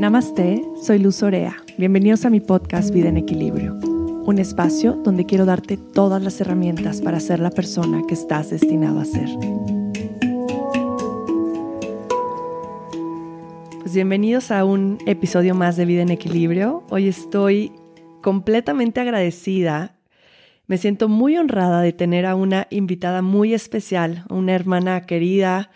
[0.00, 1.58] Namaste, soy Luz Orea.
[1.76, 7.02] Bienvenidos a mi podcast Vida en Equilibrio, un espacio donde quiero darte todas las herramientas
[7.02, 9.28] para ser la persona que estás destinado a ser.
[13.82, 16.82] Pues bienvenidos a un episodio más de Vida en Equilibrio.
[16.88, 17.70] Hoy estoy
[18.22, 19.96] completamente agradecida.
[20.66, 25.70] Me siento muy honrada de tener a una invitada muy especial, una hermana querida,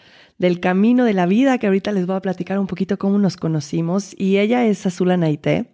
[0.44, 3.38] del camino de la vida, que ahorita les voy a platicar un poquito cómo nos
[3.38, 4.14] conocimos.
[4.18, 5.70] Y ella es Azul Anaite.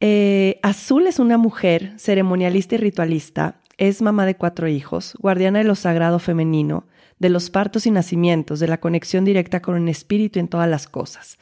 [0.00, 5.66] Eh, Azul es una mujer ceremonialista y ritualista, es mamá de cuatro hijos, guardiana de
[5.66, 6.88] lo sagrado femenino,
[7.20, 10.88] de los partos y nacimientos, de la conexión directa con el espíritu en todas las
[10.88, 11.38] cosas.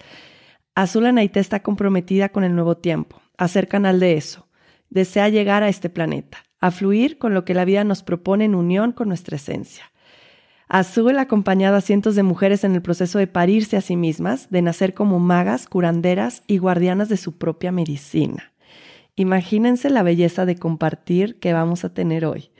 [0.74, 4.48] Azul Anaite está comprometida con el nuevo tiempo, a ser canal de eso.
[4.90, 8.54] Desea llegar a este planeta, a fluir con lo que la vida nos propone en
[8.54, 9.90] unión con nuestra esencia.
[10.68, 14.60] Azul acompañado a cientos de mujeres en el proceso de parirse a sí mismas, de
[14.60, 18.52] nacer como magas, curanderas y guardianas de su propia medicina.
[19.16, 22.50] Imagínense la belleza de compartir que vamos a tener hoy.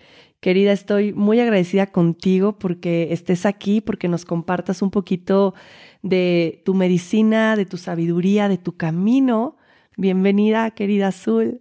[0.41, 5.55] Querida, estoy muy agradecida contigo porque estés aquí, porque nos compartas un poquito
[6.03, 9.57] de tu medicina, de tu sabiduría, de tu camino.
[9.97, 11.61] Bienvenida, querida Azul.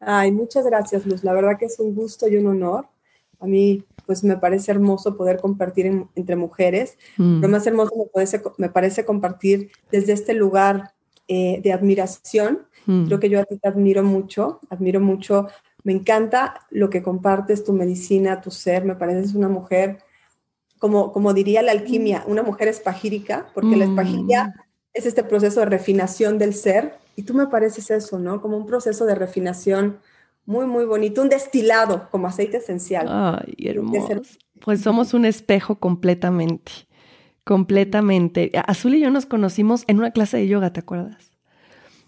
[0.00, 1.24] Ay, muchas gracias, Luz.
[1.24, 2.86] La verdad que es un gusto y un honor.
[3.40, 6.96] A mí pues me parece hermoso poder compartir entre mujeres.
[7.18, 7.42] Mm.
[7.42, 10.94] Lo más hermoso me parece, me parece compartir desde este lugar
[11.28, 12.66] eh, de admiración.
[12.86, 13.04] Mm.
[13.04, 15.48] Creo que yo a ti te admiro mucho, admiro mucho,
[15.84, 19.98] me encanta lo que compartes, tu medicina, tu ser, me pareces una mujer,
[20.78, 24.60] como, como diría la alquimia, una mujer espagírica, porque la espagiria mm.
[24.94, 28.40] es este proceso de refinación del ser, y tú me pareces eso, ¿no?
[28.40, 29.98] Como un proceso de refinación
[30.48, 33.06] muy, muy bonito, un destilado como aceite esencial.
[33.06, 34.22] Ay, hermoso.
[34.64, 36.72] Pues somos un espejo completamente,
[37.44, 38.50] completamente.
[38.66, 41.32] Azul y yo nos conocimos en una clase de yoga, ¿te acuerdas?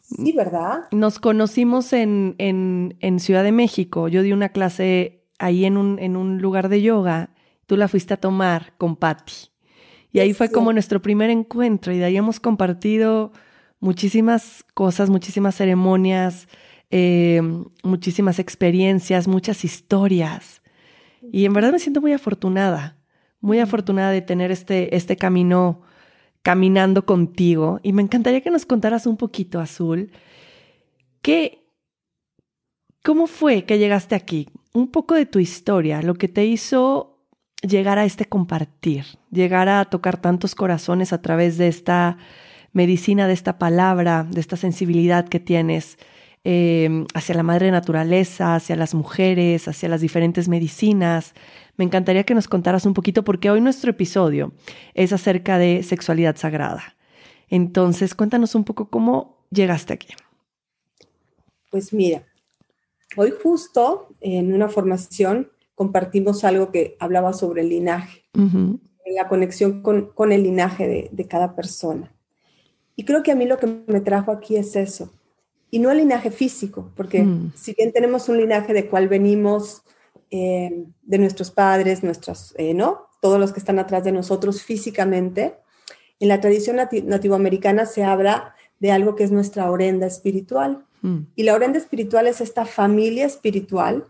[0.01, 0.85] Sí, ¿verdad?
[0.91, 4.09] Nos conocimos en, en, en Ciudad de México.
[4.09, 7.35] Yo di una clase ahí en un, en un lugar de yoga.
[7.67, 9.51] Tú la fuiste a tomar con Patti.
[10.13, 13.33] Y ahí fue como nuestro primer encuentro y de ahí hemos compartido
[13.81, 16.49] muchísimas cosas, muchísimas ceremonias,
[16.91, 17.41] eh,
[17.83, 20.63] muchísimas experiencias, muchas historias.
[21.33, 22.97] Y en verdad me siento muy afortunada,
[23.41, 25.83] muy afortunada de tener este, este camino
[26.43, 27.81] caminando contigo.
[27.83, 30.11] Y me encantaría que nos contaras un poquito, Azul,
[31.23, 31.65] ¿qué,
[33.05, 34.49] ¿cómo fue que llegaste aquí?
[34.73, 37.19] Un poco de tu historia, lo que te hizo
[37.63, 42.17] llegar a este compartir, llegar a tocar tantos corazones a través de esta
[42.73, 45.99] medicina, de esta palabra, de esta sensibilidad que tienes
[46.43, 51.35] Em, hacia la madre naturaleza, hacia las mujeres, hacia las diferentes medicinas.
[51.77, 54.53] Me encantaría que nos contaras un poquito porque hoy nuestro episodio
[54.95, 56.97] es acerca de sexualidad sagrada.
[57.51, 60.15] Entonces, cuéntanos un poco cómo llegaste aquí.
[61.71, 62.23] Pues mira,
[63.17, 68.25] hoy justo en una formación compartimos algo que hablaba sobre el linaje,
[69.15, 72.15] la conexión con, el linaje de, de, cada persona.
[72.97, 75.13] Y creo que a mí lo que me trajo aquí es eso,
[75.71, 77.53] y no el linaje físico, porque mm.
[77.55, 79.83] si bien tenemos un linaje de cual venimos
[80.31, 83.09] eh, de nuestros padres, nuestros, eh, ¿no?
[83.21, 85.55] Todos los que están atrás de nosotros físicamente,
[86.19, 90.85] en la tradición nativoamericana se habla de algo que es nuestra orenda espiritual.
[91.03, 91.19] Mm.
[91.35, 94.07] Y la orenda espiritual es esta familia espiritual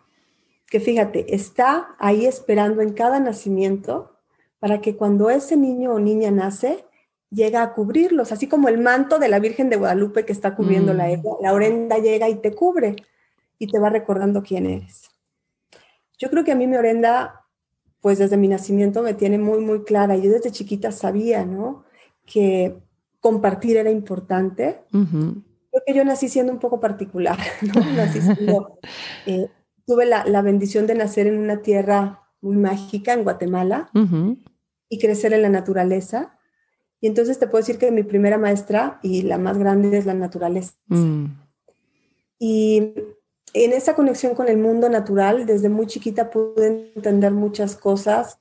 [0.67, 4.17] que, fíjate, está ahí esperando en cada nacimiento
[4.61, 6.85] para que cuando ese niño o niña nace,
[7.31, 10.93] llega a cubrirlos, así como el manto de la Virgen de Guadalupe que está cubriendo
[10.93, 11.23] la mm.
[11.43, 12.97] la orenda llega y te cubre
[13.59, 15.09] y te va recordando quién eres.
[16.19, 17.47] Yo creo que a mí mi orenda,
[18.01, 20.17] pues desde mi nacimiento me tiene muy, muy clara.
[20.17, 21.85] Yo desde chiquita sabía, ¿no?
[22.27, 22.77] Que
[23.21, 24.81] compartir era importante.
[24.91, 27.81] Creo que yo nací siendo un poco particular, ¿no?
[27.93, 28.79] Nací siendo,
[29.27, 29.49] eh,
[29.87, 33.91] tuve la, la, bendición de nacer en una tierra muy mágica, en Guatemala,
[34.89, 36.40] y crecer en la naturaleza
[37.01, 40.15] y entonces te puedo decir que mi primera maestra y la más grande es la
[40.15, 40.75] naturaleza.
[40.89, 41.27] Mm.
[42.39, 42.95] Y
[43.55, 48.39] en esa conexión con el mundo natural, desde muy chiquita pude entender muchas cosas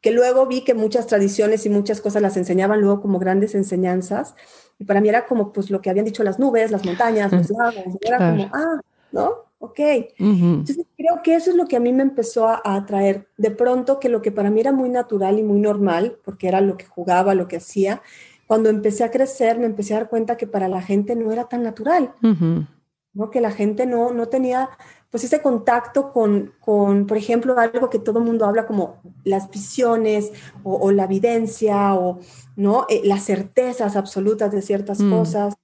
[0.00, 4.34] que luego vi que muchas tradiciones y muchas cosas las enseñaban luego como grandes enseñanzas.
[4.78, 7.50] Y para mí era como pues lo que habían dicho las nubes, las montañas, los
[7.58, 7.96] lagos.
[8.00, 8.80] Era como, ah,
[9.12, 9.51] ¿no?
[9.62, 9.80] Ok.
[10.18, 13.28] Entonces creo que eso es lo que a mí me empezó a, atraer.
[13.38, 16.60] De pronto que lo que para mí era muy natural y muy normal, porque era
[16.60, 18.02] lo que jugaba, lo que hacía,
[18.48, 21.44] cuando empecé a crecer me empecé a dar cuenta que para la gente no era
[21.44, 23.30] tan natural, ¿no?
[23.30, 24.68] que la gente no, no tenía
[25.10, 29.48] pues ese contacto con, con, por ejemplo, algo que todo el mundo habla como las
[29.48, 30.32] visiones
[30.64, 32.18] o, la evidencia o
[32.56, 32.86] ¿no?
[32.88, 35.10] Eh, las certezas absolutas de ciertas mm.
[35.10, 35.54] cosas.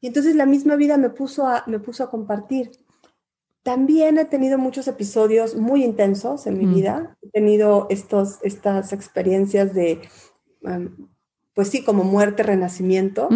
[0.00, 2.70] Y entonces la misma vida me puso, a, me puso a compartir.
[3.64, 6.74] También he tenido muchos episodios muy intensos en mi mm.
[6.74, 7.16] vida.
[7.22, 10.02] He tenido estos, estas experiencias de,
[11.54, 13.30] pues sí, como muerte, renacimiento,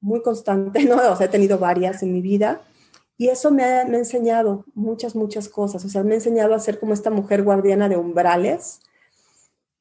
[0.00, 0.96] muy constante, ¿no?
[1.12, 2.62] O sea, he tenido varias en mi vida.
[3.18, 5.84] Y eso me ha, enseñado muchas, muchas cosas.
[5.84, 8.80] O sea, me ha enseñado a ser como esta mujer guardiana de umbrales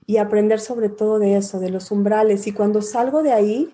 [0.05, 2.47] y aprender sobre todo de eso, de los umbrales.
[2.47, 3.73] Y cuando salgo de ahí,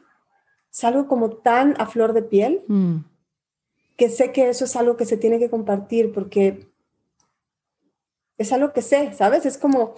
[0.70, 2.98] salgo como tan a flor de piel mm.
[3.98, 6.68] Que sé que eso es algo que se tiene que compartir porque
[8.38, 9.46] es algo que sé, ¿sabes?
[9.46, 9.96] Es como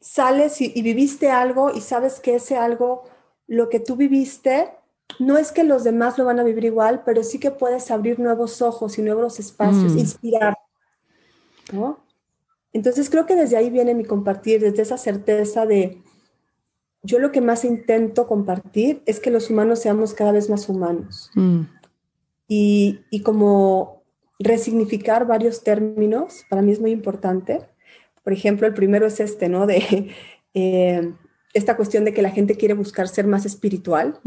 [0.00, 3.04] sales y, y viviste algo y sabes que ese algo,
[3.46, 4.70] lo que tú viviste,
[5.18, 8.18] no es que los demás lo van a vivir igual, pero sí que puedes abrir
[8.18, 9.98] nuevos ojos y nuevos espacios, mm.
[9.98, 10.58] inspirar,
[11.72, 11.98] ¿no?
[12.72, 16.02] Entonces creo que desde ahí viene mi compartir, desde esa certeza de,
[17.02, 21.30] yo lo que más intento compartir es que los humanos seamos cada vez más humanos.
[21.34, 21.62] Mm.
[22.46, 24.02] Y, y, como
[24.38, 27.66] resignificar varios términos, para mí es muy importante.
[28.22, 29.66] Por ejemplo, el primero es este, ¿no?
[29.66, 30.12] De
[30.54, 31.12] eh,
[31.54, 34.20] esta cuestión de que la gente quiere buscar ser más espiritual.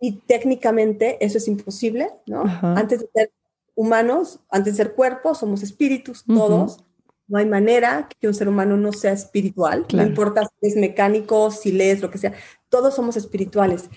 [0.00, 2.44] Y técnicamente eso es imposible, ¿no?
[2.62, 3.32] Antes de ser
[3.74, 6.84] humanos, antes de ser cuerpos, somos espíritus, todos.
[7.26, 9.86] No hay manera que un ser humano no sea espiritual.
[9.92, 12.32] No importa si es mecánico, si lees, lo que sea.
[12.68, 13.88] Todos somos espirituales,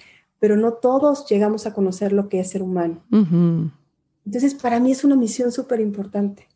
[0.41, 3.03] pero no todos llegamos a conocer lo que es ser humano.
[4.25, 6.47] Entonces, para mí es una misión súper importante.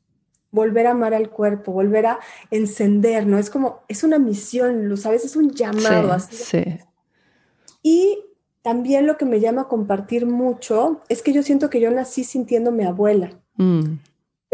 [0.50, 3.38] Volver a amar al cuerpo, volver a encender, ¿no?
[3.38, 6.12] Es como, es una misión, lo sabes, es un llamado.
[6.12, 6.36] así.
[6.36, 6.64] sí.
[7.84, 8.24] Y
[8.64, 12.24] también lo que me llama a compartir mucho es que yo siento que yo nací
[12.24, 13.40] sintiéndome abuela.
[13.58, 14.00] Mm.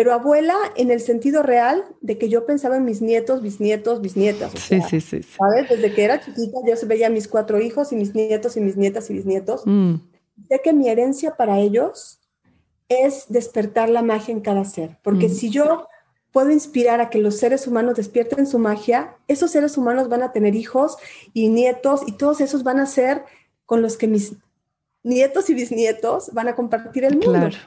[0.02, 4.52] Pero abuela en el sentido real de que yo pensaba en mis nietos, bisnietos, bisnietas.
[4.54, 5.70] sí, sí, sí, ¿Sabes?
[5.70, 8.78] Desde que era chiquita yo veía a mis cuatro hijos y mis nietos y mis
[8.78, 9.62] nietas y bisnietos.
[9.64, 9.98] Mm.
[10.50, 12.20] Sé que mi herencia para ellos
[12.90, 14.98] es despertar la magia en cada ser.
[15.04, 15.34] Porque mm.
[15.34, 15.86] si yo
[16.32, 20.32] puedo inspirar a que los seres humanos despierten su magia, esos seres humanos van a
[20.32, 20.98] tener hijos
[21.32, 23.24] y nietos y todos esos van a ser
[23.68, 24.34] con los que mis
[25.04, 27.34] nietos y bisnietos van a compartir el mundo.
[27.34, 27.58] Claro.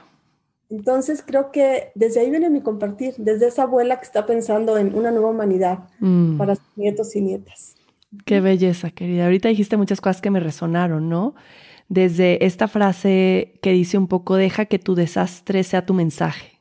[0.69, 4.95] Entonces creo que desde ahí viene mi compartir, desde esa abuela que está pensando en
[4.95, 6.37] una nueva humanidad mm.
[6.37, 7.75] para sus nietos y nietas.
[8.25, 9.25] Qué belleza, querida.
[9.25, 11.35] Ahorita dijiste muchas cosas que me resonaron, ¿no?
[11.87, 16.53] Desde esta frase que dice un poco, deja que tu desastre sea tu mensaje.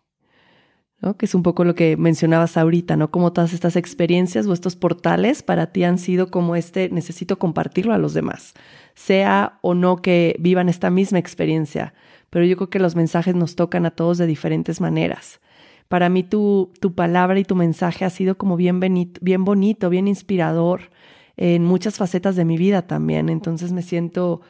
[1.01, 1.17] ¿no?
[1.17, 3.11] Que es un poco lo que mencionabas ahorita, ¿no?
[3.11, 7.93] Como todas estas experiencias o estos portales para ti han sido como este, necesito compartirlo
[7.93, 8.55] a los demás
[8.95, 11.95] sea o no que vivan esta misma experiencia,
[12.35, 15.41] pero yo creo que los mensajes nos tocan a todos de diferentes maneras.
[15.87, 20.09] Para mí tu, tu palabra y tu mensaje ha sido como bien, bien bonito, bien
[20.09, 20.91] inspirador
[21.37, 23.29] en muchas facetas de mi vida también.
[23.29, 24.41] Entonces me siento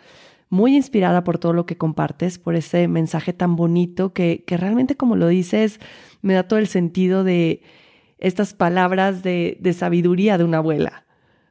[0.49, 4.97] muy inspirada por todo lo que compartes, por ese mensaje tan bonito que, que realmente
[4.97, 5.79] como lo dices,
[6.23, 7.61] me da todo el sentido de
[8.17, 11.05] estas palabras de, de sabiduría de una abuela.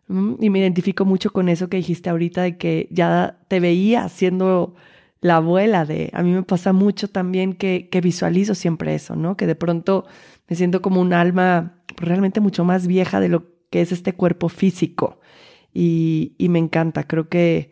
[0.10, 4.74] Y me identifico mucho con eso que dijiste ahorita de que ya te veía siendo
[5.24, 6.10] la abuela de...
[6.14, 9.38] A mí me pasa mucho también que, que visualizo siempre eso, ¿no?
[9.38, 10.06] Que de pronto
[10.50, 14.50] me siento como un alma realmente mucho más vieja de lo que es este cuerpo
[14.50, 15.22] físico.
[15.74, 17.72] Y, y me encanta, creo que,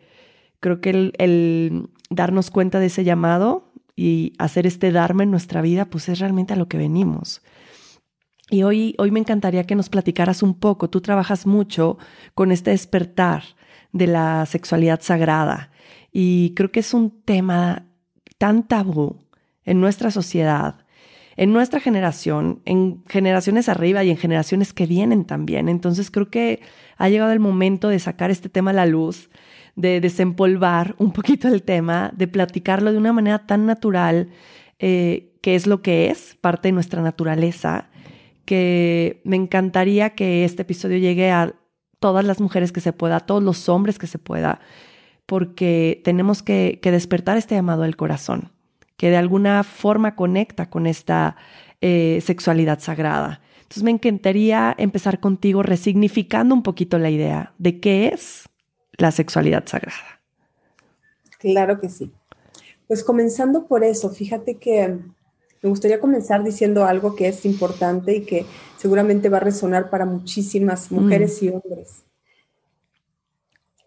[0.60, 5.60] creo que el, el darnos cuenta de ese llamado y hacer este Dharma en nuestra
[5.60, 7.42] vida, pues es realmente a lo que venimos.
[8.48, 10.88] Y hoy, hoy me encantaría que nos platicaras un poco.
[10.88, 11.98] Tú trabajas mucho
[12.34, 13.42] con este despertar
[13.92, 15.71] de la sexualidad sagrada
[16.12, 17.86] y creo que es un tema
[18.38, 19.16] tan tabú
[19.64, 20.84] en nuestra sociedad,
[21.36, 25.68] en nuestra generación, en generaciones arriba y en generaciones que vienen también.
[25.68, 26.60] Entonces creo que
[26.98, 29.30] ha llegado el momento de sacar este tema a la luz,
[29.74, 34.28] de desempolvar un poquito el tema, de platicarlo de una manera tan natural,
[34.78, 37.88] eh, que es lo que es, parte de nuestra naturaleza,
[38.44, 41.54] que me encantaría que este episodio llegue a
[42.00, 44.60] todas las mujeres que se pueda, a todos los hombres que se pueda,
[45.32, 48.52] porque tenemos que, despertar este llamado del corazón,
[48.98, 51.36] que de alguna forma conecta con esta
[51.80, 53.40] eh, sexualidad sagrada.
[53.62, 58.46] Entonces me encantaría empezar contigo resignificando un poquito la idea de qué es
[58.98, 60.20] la sexualidad sagrada.
[61.38, 62.12] Claro que sí.
[62.86, 64.98] Pues comenzando por eso, fíjate que
[65.62, 68.44] me gustaría comenzar diciendo algo que es importante y que
[68.76, 72.04] seguramente va a resonar para muchísimas mujeres y hombres.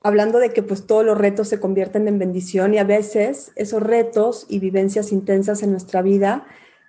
[0.06, 3.82] Hablando de que pues todos los retos se convierten en bendición y a veces esos
[3.82, 6.46] retos y vivencias intensas en nuestra vida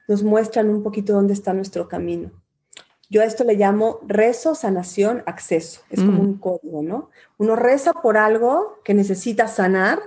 [0.06, 2.30] nos muestran un poquito dónde está nuestro camino.
[3.08, 5.80] Yo a esto le llamo rezo, sanación, acceso.
[5.88, 6.26] Es como mm.
[6.26, 7.08] un código, ¿no?
[7.38, 9.98] Uno reza por algo que necesita sanar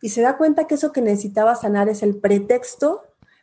[0.00, 3.02] y se da cuenta que eso que necesitaba sanar es el pretexto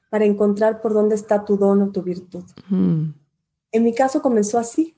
[0.10, 2.46] para encontrar por dónde está tu don o tu virtud.
[2.68, 3.12] Mm.
[3.74, 4.98] En mi caso comenzó así.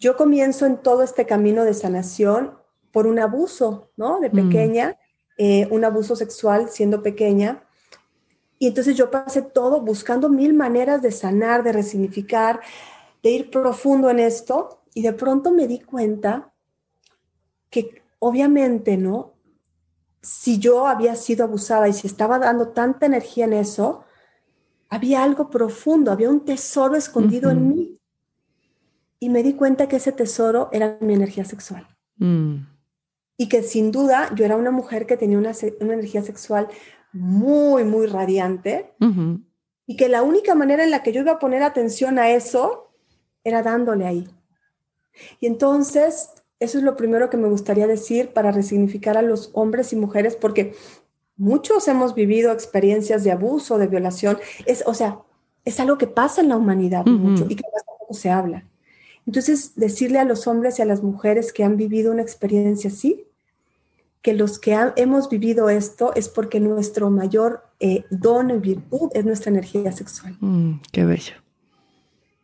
[0.00, 2.57] Yo comienzo en todo este camino de sanación
[2.92, 4.20] por un abuso, ¿no?
[4.20, 4.32] De mm.
[4.32, 4.96] pequeña,
[5.36, 7.62] eh, un abuso sexual siendo pequeña.
[8.58, 12.60] Y entonces yo pasé todo buscando mil maneras de sanar, de resignificar,
[13.22, 16.52] de ir profundo en esto y de pronto me di cuenta
[17.70, 19.34] que obviamente, ¿no?
[20.20, 24.04] Si yo había sido abusada y si estaba dando tanta energía en eso,
[24.88, 28.00] había algo profundo, había un tesoro escondido en mí.
[29.20, 31.86] Y me di cuenta que ese tesoro era mi energía sexual.
[32.16, 32.77] Mm.
[33.38, 36.68] Y que sin duda yo era una mujer que tenía una, energía sexual
[37.12, 38.92] muy, muy radiante.
[39.86, 42.92] Y que la única manera en la que yo iba a poner atención a eso
[43.44, 44.28] era dándole ahí.
[45.40, 46.30] Y entonces,
[46.60, 50.36] eso es lo primero que me gustaría decir para resignificar a los hombres y mujeres,
[50.36, 50.74] porque
[51.36, 54.38] muchos hemos vivido experiencias de abuso, de violación.
[54.66, 55.20] Es, o sea,
[55.64, 58.64] es algo que pasa en la humanidad mucho y que poco se habla.
[59.26, 63.26] Entonces, decirle a los hombres y a las mujeres que han vivido una experiencia así,
[64.22, 69.24] que los que hemos vivido esto es porque nuestro mayor eh, don y virtud es
[69.24, 70.36] nuestra energía sexual.
[70.40, 71.34] Mm, qué bello.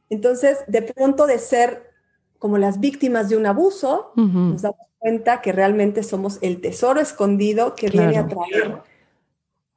[0.09, 1.91] Entonces, de pronto de ser
[2.39, 7.75] como las víctimas de un abuso, nos damos cuenta que realmente somos el tesoro escondido
[7.75, 8.83] que viene a traer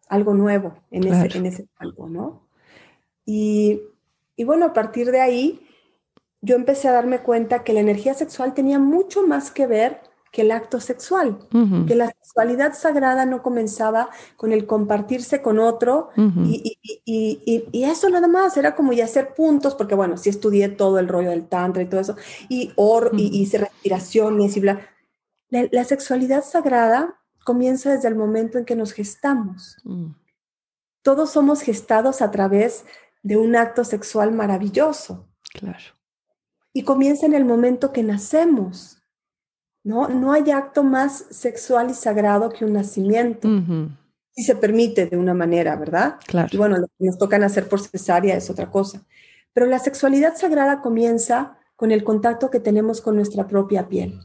[0.09, 2.47] algo nuevo en, ese, en ese campo, ¿no?
[3.25, 3.81] Y,
[4.35, 5.65] y bueno, a partir de ahí,
[6.41, 10.41] yo empecé a darme cuenta que la energía sexual tenía mucho más que ver que
[10.41, 11.39] el acto sexual,
[11.87, 16.77] que la sexualidad sagrada no comenzaba con el compartirse con otro y,
[17.73, 21.29] eso nada más, era como ya hacer puntos, porque bueno, sí estudié todo el rollo
[21.29, 22.15] del tantra y todo eso,
[22.49, 24.81] y, or, y hice respiraciones y bla.
[25.49, 29.77] La, sexualidad sagrada comienza desde el momento en que nos gestamos.
[29.85, 30.11] Mm.
[31.01, 32.83] Todos somos gestados a través
[33.23, 35.25] de un acto sexual maravilloso.
[35.53, 35.95] Claro.
[36.73, 38.96] Y comienza en el momento que nacemos
[39.87, 40.09] ¿no?
[40.09, 43.47] No hay acto más sexual y sagrado que un nacimiento.
[44.31, 46.17] Si se permite de una manera, ¿verdad?
[46.27, 46.49] Claro.
[46.51, 49.05] Y bueno, lo que nos tocan hacer por cesárea es otra cosa.
[49.53, 54.19] Pero la sexualidad sagrada comienza con el contacto que tenemos con nuestra propia piel.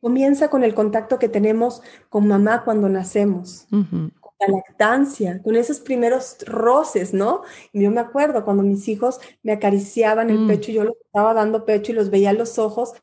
[0.00, 5.78] Comienza con el contacto que tenemos con mamá cuando nacemos, con la lactancia, con esos
[5.78, 7.42] primeros roces, ¿no?
[7.72, 10.48] Y yo me acuerdo cuando mis hijos me acariciaban el mm.
[10.48, 12.94] pecho y yo los estaba dando pecho y los veía a los ojos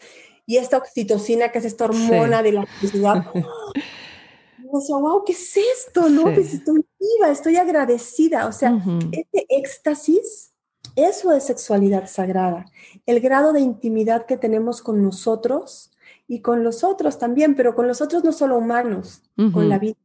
[0.49, 3.23] y esta oxitocina, que es esta hormona de la felicidad.
[3.35, 6.09] yo decía, wow, ¿qué es esto?
[6.09, 6.23] ¿No?
[6.23, 8.47] Pues estoy viva, estoy agradecida.
[8.47, 10.51] O sea, este éxtasis,
[10.95, 12.65] eso es sexualidad sagrada.
[13.05, 15.91] El grado de intimidad que tenemos con nosotros
[16.27, 19.21] y con los otros también, pero con los otros no solo humanos,
[19.53, 19.97] con la vida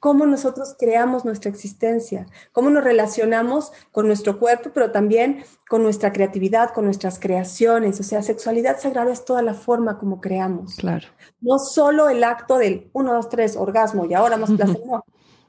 [0.00, 6.12] cómo nosotros creamos nuestra existencia, cómo nos relacionamos con nuestro cuerpo, pero también con nuestra
[6.12, 7.98] creatividad, con nuestras creaciones.
[8.00, 10.76] O sea, sexualidad sagrada es toda la forma como creamos.
[10.76, 11.08] Claro.
[11.40, 15.04] No solo el acto del uno, dos, tres, orgasmo y ahora más placer, no.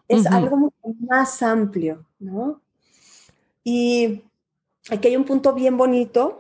[0.08, 2.62] Es algo mucho más amplio, ¿no?
[3.64, 4.24] Y
[4.90, 6.40] aquí hay un punto bien bonito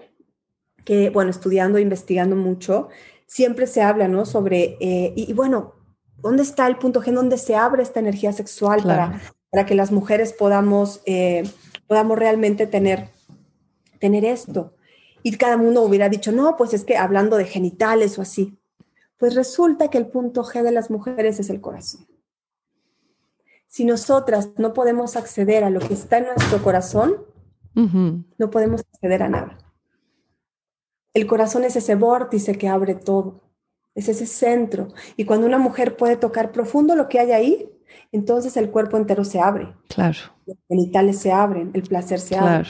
[0.85, 2.87] que, bueno, estudiando, investigando mucho,
[3.25, 4.25] siempre se habla, ¿no?
[4.25, 5.76] Sobre, eh, y, y bueno,
[6.17, 7.13] ¿Dónde está el punto G?
[7.13, 11.43] ¿Dónde se abre esta energía sexual para, para que las mujeres podamos, eh,
[11.87, 13.09] podamos realmente tener,
[13.99, 14.73] tener esto?
[15.23, 18.57] Y cada uno hubiera dicho, no, pues es que hablando de genitales o así.
[19.17, 22.07] Pues resulta que el punto G de las mujeres es el corazón.
[23.67, 27.25] Si nosotras no podemos acceder a lo que está en nuestro corazón,
[27.73, 29.57] no podemos acceder a nada.
[31.13, 33.46] El corazón es ese vórtice que abre todo
[33.97, 34.89] es ese centro.
[35.17, 37.69] Y cuando una mujer puede tocar profundo lo que hay ahí,
[38.11, 39.73] entonces el cuerpo entero se abre.
[39.89, 40.19] Claro.
[40.45, 42.69] Los genitales se abren, el placer se abre.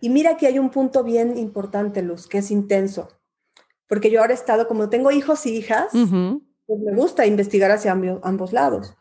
[0.00, 3.08] Y mira que hay un punto bien importante, Luz, que es intenso.
[3.88, 7.92] Porque yo ahora he estado, como tengo hijos y hijas, pues me gusta investigar hacia
[7.92, 8.96] ambos, lados.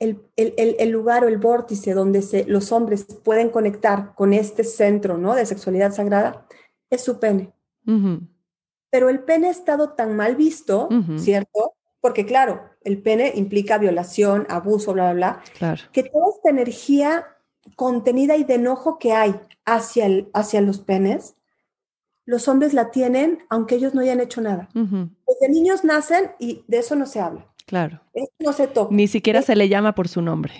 [0.00, 5.36] El, lugar o el vórtice donde se, los hombres pueden conectar con este centro ¿no?
[5.36, 6.46] de sexualidad sagrada
[6.90, 7.52] es su pene
[8.92, 11.72] pero el pene ha estado tan mal visto, ¿cierto?
[12.02, 17.26] Porque claro, el pene implica violación, abuso, bla, bla, bla, que toda esta energía
[17.74, 19.34] contenida y de enojo que hay
[19.64, 21.36] hacia, el, hacia los penes,
[22.26, 24.68] los hombres la tienen aunque ellos no hayan hecho nada.
[24.74, 27.46] Los niños nacen y de eso no se habla.
[27.64, 28.02] Claro.
[28.12, 28.94] Esto no se toca.
[28.94, 30.52] Ni siquiera se le llama por su nombre.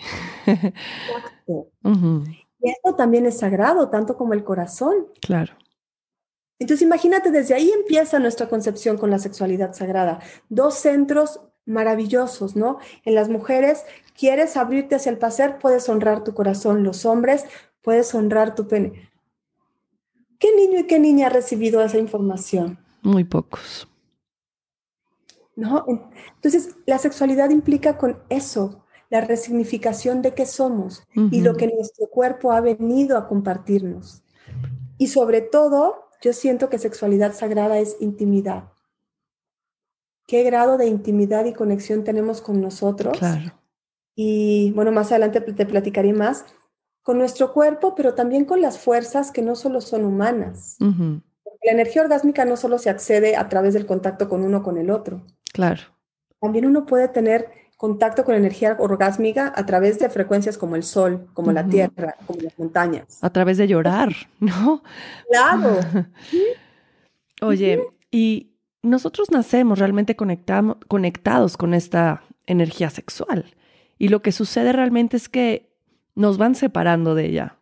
[0.46, 1.68] Exacto.
[2.62, 5.08] Y esto también es sagrado, tanto como el corazón.
[5.20, 5.52] Claro.
[6.62, 10.20] Entonces imagínate, desde ahí empieza nuestra concepción con la sexualidad sagrada.
[10.48, 12.78] Dos centros maravillosos, ¿no?
[13.04, 13.84] En las mujeres,
[14.16, 16.84] quieres abrirte hacia el placer, puedes honrar tu corazón.
[16.84, 17.44] Los hombres,
[17.82, 19.10] puedes honrar tu pene.
[20.38, 22.78] ¿Qué niño y qué niña ha recibido esa información?
[23.02, 23.88] Muy pocos.
[25.56, 25.84] ¿No?
[26.36, 32.06] Entonces, la sexualidad implica con eso, la resignificación de qué somos y lo que nuestro
[32.06, 34.22] cuerpo ha venido a compartirnos.
[34.96, 38.70] Y sobre todo, yo siento que sexualidad sagrada es intimidad.
[40.26, 43.18] ¿Qué grado de intimidad y conexión tenemos con nosotros?
[43.18, 43.52] Claro.
[44.14, 46.46] Y bueno, más adelante te platicaré más
[47.02, 50.76] con nuestro cuerpo, pero también con las fuerzas que no solo son humanas.
[50.78, 54.90] La energía orgásmica no solo se accede a través del contacto con uno con el
[54.90, 55.26] otro.
[55.52, 55.82] Claro.
[56.40, 57.50] También uno puede tener
[57.82, 62.40] contacto con energía orgásmica a través de frecuencias como el sol, como la tierra, como
[62.40, 63.18] las montañas.
[63.20, 64.84] A través de llorar, ¿no?
[65.28, 65.80] Claro.
[67.42, 73.46] Oye, y nosotros nacemos realmente conectados con esta energía sexual.
[73.98, 75.68] Y lo que sucede realmente es que
[76.14, 77.56] nos van separando de ella,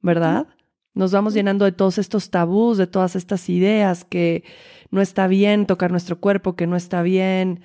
[0.00, 0.46] ¿verdad?
[0.94, 4.42] Nos vamos llenando de todos estos tabús, de todas estas ideas que
[4.90, 7.60] no está bien tocar nuestro cuerpo, que no está bien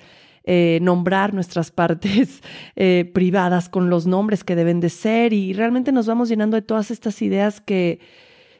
[0.48, 2.40] eh, nombrar nuestras partes
[2.76, 6.62] eh, privadas con los nombres que deben de ser y realmente nos vamos llenando de
[6.62, 7.98] todas estas ideas que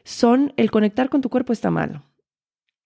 [0.03, 2.03] son el conectar con tu cuerpo está mal,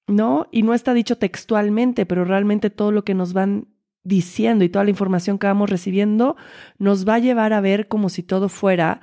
[0.05, 0.47] ¿no?
[0.51, 3.69] Y no está dicho textualmente, pero realmente todo lo que nos van
[4.03, 6.35] diciendo y toda la información que vamos recibiendo
[6.77, 9.01] nos va a llevar a ver como si todo fuera,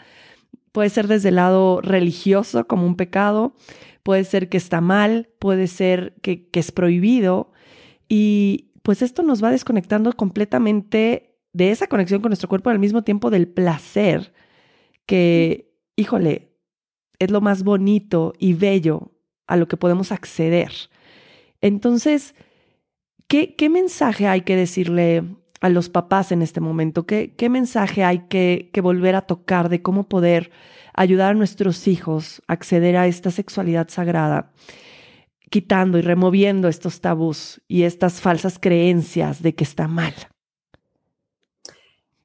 [0.71, 3.52] puede ser desde el lado religioso como un pecado,
[4.05, 7.50] puede ser que está mal, puede ser que, que es prohibido
[8.09, 13.04] y, pues esto nos va desconectando completamente de esa conexión con nuestro cuerpo al mismo
[13.04, 14.33] tiempo del placer,
[15.04, 16.57] que, híjole,
[17.18, 19.12] es lo más bonito y bello
[19.47, 20.72] a lo que podemos acceder.
[21.61, 22.35] Entonces,
[23.27, 25.22] ¿qué, mensaje hay que decirle
[25.61, 27.05] a los papás en este momento?
[27.05, 30.51] ¿Qué, qué mensaje hay que, que volver a tocar de cómo poder
[30.94, 34.51] ayudar a nuestros hijos a acceder a esta sexualidad sagrada?
[35.50, 40.14] Quitando y removiendo estos tabús y estas falsas creencias de que está mal?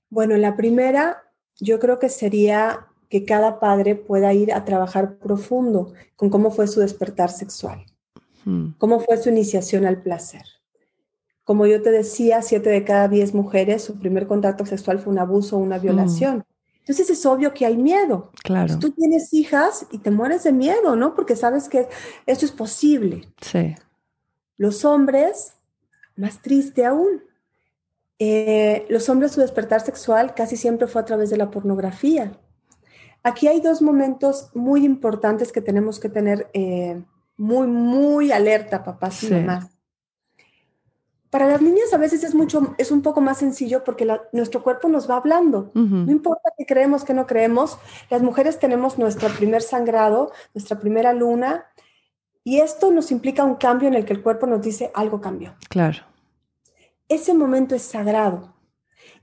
[0.09, 1.23] Bueno, la primera
[1.59, 6.67] yo creo que sería que cada padre pueda ir a trabajar profundo con cómo fue
[6.67, 7.85] su despertar sexual,
[8.45, 8.71] hmm.
[8.77, 10.43] cómo fue su iniciación al placer.
[11.43, 15.19] Como yo te decía, siete de cada diez mujeres, su primer contacto sexual fue un
[15.19, 15.81] abuso o una hmm.
[15.81, 16.45] violación.
[16.83, 18.29] Entonces es obvio que hay miedo.
[18.43, 18.77] Claro.
[18.77, 21.15] Tú tienes hijas y te mueres de miedo, ¿no?
[21.15, 21.87] Porque sabes que
[22.25, 23.33] esto es posible.
[23.39, 23.73] Sí.
[24.57, 25.53] Los hombres,
[26.17, 27.23] más triste aún.
[28.19, 32.33] Eh, los hombres su despertar sexual casi siempre fue a través de la pornografía.
[33.23, 37.01] Aquí hay dos momentos muy importantes que tenemos que tener eh,
[37.37, 39.72] muy, muy alerta, papás y mamás.
[41.33, 44.87] Para las niñas a veces es mucho, es un poco más sencillo porque nuestro cuerpo
[44.87, 45.71] nos va hablando.
[45.73, 47.79] No importa que creemos, que no creemos.
[48.11, 51.65] Las mujeres tenemos nuestro primer sangrado, nuestra primera luna,
[52.43, 55.55] y esto nos implica un cambio en el que el cuerpo nos dice algo cambió.
[55.69, 56.03] Claro.
[57.09, 58.53] Ese momento es sagrado.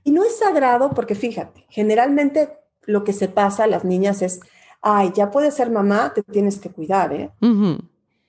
[0.03, 4.41] Y no es sagrado porque fíjate, generalmente lo que se pasa a las niñas es,
[4.81, 7.31] ay, ya puedes ser mamá, te tienes que cuidar, ¿eh?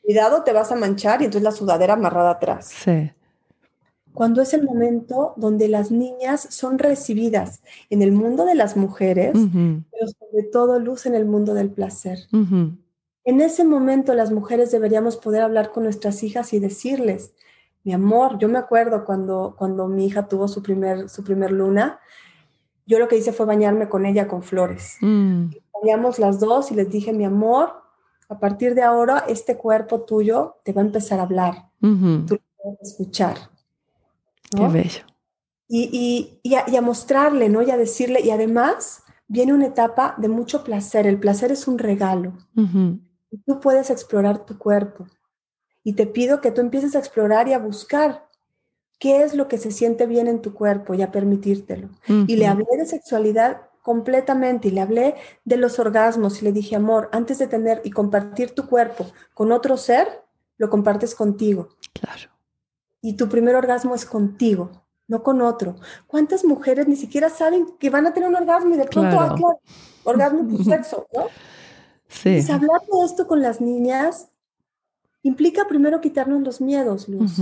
[0.02, 2.66] Cuidado, te vas a manchar y entonces la sudadera amarrada atrás.
[2.68, 3.10] Sí
[4.14, 9.32] cuando es el momento donde las niñas son recibidas en el mundo de las mujeres,
[9.32, 12.18] pero sobre todo luz en el mundo del placer.
[13.24, 17.32] En ese momento las mujeres deberíamos poder hablar con nuestras hijas y decirles,
[17.84, 21.98] mi amor, yo me acuerdo cuando, cuando mi hija tuvo su primer, su primer luna,
[22.86, 24.96] yo lo que hice fue bañarme con ella con flores.
[25.00, 25.50] Mm.
[25.82, 27.70] Bañamos las dos y les dije, mi amor,
[28.28, 32.70] a partir de ahora este cuerpo tuyo te va a empezar a hablar, tú lo
[32.70, 33.36] vas a escuchar.
[34.56, 35.02] Qué bello.
[35.68, 37.62] Y, y, a, mostrarle, ¿no?
[37.62, 41.06] Y a decirle, y además viene una etapa de mucho placer.
[41.06, 42.34] El placer es un regalo.
[42.54, 45.06] Y tú puedes explorar tu cuerpo.
[45.82, 48.28] Y te pido que tú empieces a explorar y a buscar
[48.98, 51.88] qué es lo que se siente bien en tu cuerpo y a permitírtelo.
[52.06, 55.14] Y le hablé de sexualidad completamente y le hablé
[55.46, 59.50] de los orgasmos y le dije, amor, antes de tener y compartir tu cuerpo con
[59.50, 60.06] otro ser,
[60.58, 61.70] lo compartes contigo.
[61.94, 62.32] Claro
[63.02, 64.70] y tu primer orgasmo es contigo,
[65.08, 65.76] no con otro.
[66.06, 69.34] ¿Cuántas mujeres ni siquiera saben que van a tener un orgasmo y de pronto, ah,
[69.36, 69.60] claro.
[70.04, 71.26] orgasmo por sexo, ¿no?
[72.08, 72.30] Sí.
[72.30, 74.30] Pues hablar de esto con las niñas
[75.22, 77.32] implica primero quitarnos los miedos, Luz.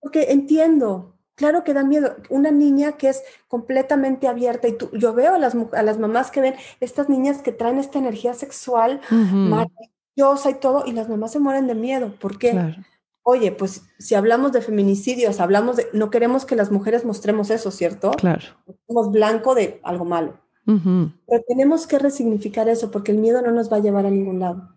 [0.00, 2.16] Porque entiendo, Claro que da miedo.
[2.28, 6.30] Una niña que es completamente abierta y tú, yo veo a las, a las mamás
[6.30, 11.32] que ven estas niñas que traen esta energía sexual maravillosa y todo, y las mamás
[11.32, 12.14] se mueren de miedo.
[12.20, 12.76] ¿Por qué?
[13.24, 17.70] Oye, pues si hablamos de feminicidios, hablamos de, no queremos que las mujeres mostremos eso,
[17.70, 18.10] ¿cierto?
[18.12, 18.42] Claro.
[18.86, 20.40] Somos blanco de algo malo.
[20.64, 24.38] Pero tenemos que resignificar eso porque el miedo no nos va a llevar a ningún
[24.38, 24.68] lado.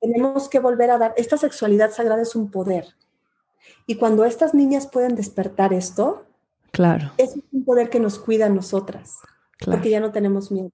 [0.00, 2.86] Tenemos que volver a dar, esta sexualidad sagrada es un poder
[3.86, 6.24] y cuando estas niñas pueden despertar esto,
[6.72, 7.12] claro.
[7.18, 9.18] es un poder que nos cuida a nosotras,
[9.64, 10.70] porque ya no tenemos miedo.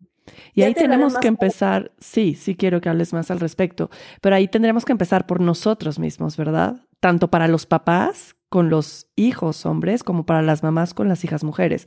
[0.55, 4.49] Y ahí tenemos que empezar, sí, sí quiero que hables más al respecto, pero ahí
[4.49, 6.77] tendremos que empezar por nosotros mismos, ¿verdad?
[7.01, 11.43] Tanto para los papás con los hijos hombres como para las mamás con las hijas
[11.43, 11.87] mujeres,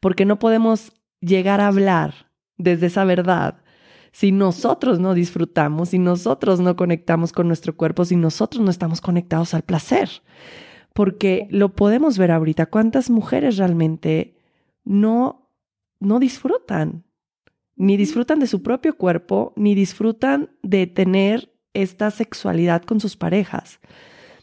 [0.00, 3.62] porque no podemos llegar a hablar desde esa verdad
[4.12, 9.02] si nosotros no disfrutamos, si nosotros no conectamos con nuestro cuerpo, si nosotros no estamos
[9.02, 10.08] conectados al placer
[10.96, 14.38] porque lo podemos ver ahorita, cuántas mujeres realmente
[14.82, 15.50] no,
[16.00, 17.04] no disfrutan,
[17.76, 23.80] ni disfrutan de su propio cuerpo, ni disfrutan de tener esta sexualidad con sus parejas.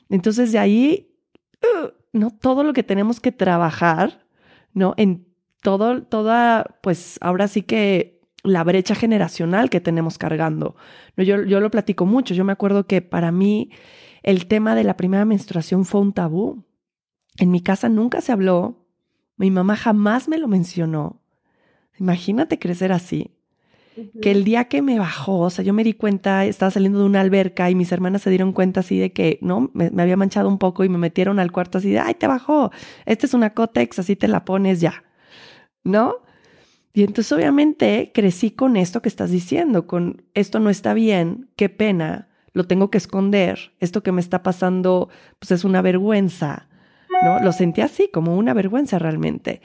[0.09, 1.17] Entonces de ahí,
[1.63, 4.25] uh, no todo lo que tenemos que trabajar,
[4.73, 4.93] ¿no?
[4.97, 5.27] En
[5.61, 10.75] todo, toda, pues ahora sí que la brecha generacional que tenemos cargando.
[11.17, 13.71] Yo, yo lo platico mucho, yo me acuerdo que para mí
[14.21, 16.65] el tema de la primera menstruación fue un tabú.
[17.37, 18.85] En mi casa nunca se habló,
[19.37, 21.22] mi mamá jamás me lo mencionó.
[21.99, 23.31] Imagínate crecer así.
[24.21, 27.05] Que el día que me bajó, o sea, yo me di cuenta, estaba saliendo de
[27.05, 29.69] una alberca y mis hermanas se dieron cuenta así de que, ¿no?
[29.73, 32.71] Me, había manchado un poco y me metieron al cuarto así de, ay, te bajó,
[33.05, 35.03] esta es una cótex, así te la pones ya,
[35.83, 36.15] ¿no?
[36.91, 41.69] Y entonces obviamente crecí con esto que estás diciendo, con esto no está bien, qué
[41.69, 46.67] pena, lo tengo que esconder, esto que me está pasando pues es una vergüenza,
[47.23, 47.39] ¿no?
[47.41, 49.61] Lo sentí así, como una vergüenza realmente.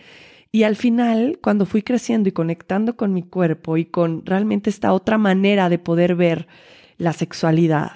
[0.50, 4.92] Y al final, cuando fui creciendo y conectando con mi cuerpo y con realmente esta
[4.92, 6.48] otra manera de poder ver
[6.96, 7.92] la sexualidad,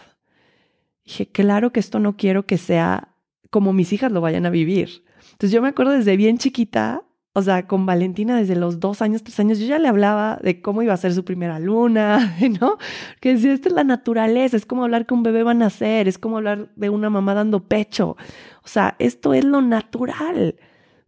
[1.05, 3.09] dije, claro que esto no quiero que sea
[3.51, 5.05] como mis hijas lo vayan a vivir.
[5.33, 9.23] Entonces yo me acuerdo desde bien chiquita o sea, con Valentina desde los dos años,
[9.23, 12.77] tres años, yo ya le hablaba de cómo iba a ser su primera luna, ¿no?
[13.21, 16.09] Que decía, esta es la naturaleza, es como hablar que un bebé va a nacer,
[16.09, 18.17] es como hablar de una mamá dando pecho.
[18.63, 20.57] O sea, esto es lo natural.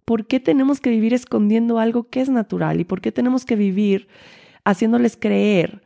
[0.04, 2.80] ¿Por qué tenemos que vivir escondiendo algo que es natural?
[2.80, 4.08] ¿Y por qué tenemos que vivir
[4.64, 5.82] haciéndoles creer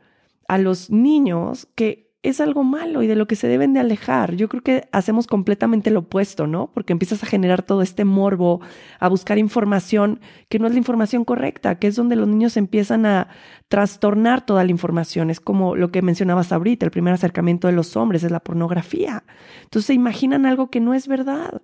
[0.47, 4.35] a los niños que es algo malo y de lo que se deben de alejar.
[4.35, 6.69] Yo creo que hacemos completamente lo opuesto, ¿no?
[6.73, 8.59] Porque empiezas a generar todo este morbo,
[8.99, 13.05] a buscar información que no es la información correcta, que es donde los niños empiezan
[13.05, 13.29] a
[13.69, 15.29] trastornar toda la información.
[15.29, 19.23] Es como lo que mencionabas ahorita, el primer acercamiento de los hombres es la pornografía.
[19.63, 21.61] Entonces se imaginan algo que no es verdad,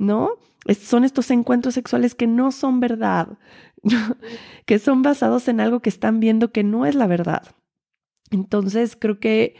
[0.00, 0.30] ¿no?
[0.74, 3.38] son estos encuentros sexuales que no son verdad,
[4.66, 7.42] que son basados en algo que están viendo que no es la verdad.
[8.30, 9.56] Entonces creo que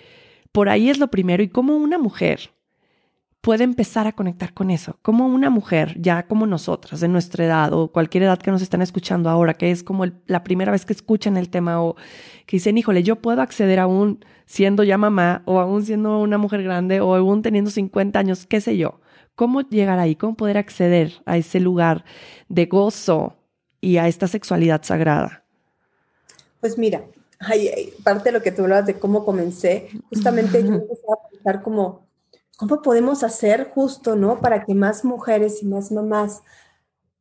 [0.53, 2.53] por ahí es lo primero y cómo una mujer
[3.41, 7.73] puede empezar a conectar con eso, como una mujer ya como nosotras, de nuestra edad
[7.73, 10.93] o cualquier edad que nos están escuchando ahora, que es como la primera vez que
[10.93, 11.97] escuchan el tema o
[12.47, 16.63] que dicen, híjole, yo puedo acceder aún siendo ya mamá o aún siendo una mujer
[16.63, 19.00] grande o aún teniendo 50 años, qué sé yo.
[19.41, 20.17] ¿Cómo llegar ahí?
[20.17, 22.05] ¿Cómo poder acceder a ese lugar
[22.51, 23.37] de gozo
[23.81, 25.45] y a esta sexualidad sagrada?
[26.61, 27.07] Pues mira,
[28.05, 32.07] parte de lo que tú hablabas de cómo comencé, justamente yo empecé a pensar como,
[32.59, 34.41] ¿cómo podemos hacer justo, no?
[34.41, 36.43] Para que más mujeres y más mamás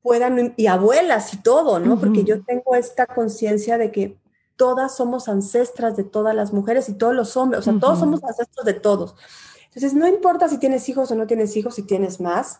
[0.01, 1.97] puedan, y abuelas y todo, ¿no?
[1.97, 4.17] Porque yo tengo esta conciencia de que
[4.57, 8.21] todas somos ancestras de todas las mujeres y todos los hombres, o sea, todos somos
[8.25, 9.15] ancestros de todos.
[9.79, 12.59] Entonces, no importa si tienes hijos o no tienes hijos, si tienes más,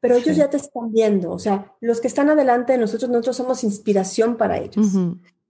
[0.00, 3.36] pero ellos ya te están viendo, o sea, los que están adelante de nosotros, nosotros
[3.36, 4.86] somos inspiración para ellos.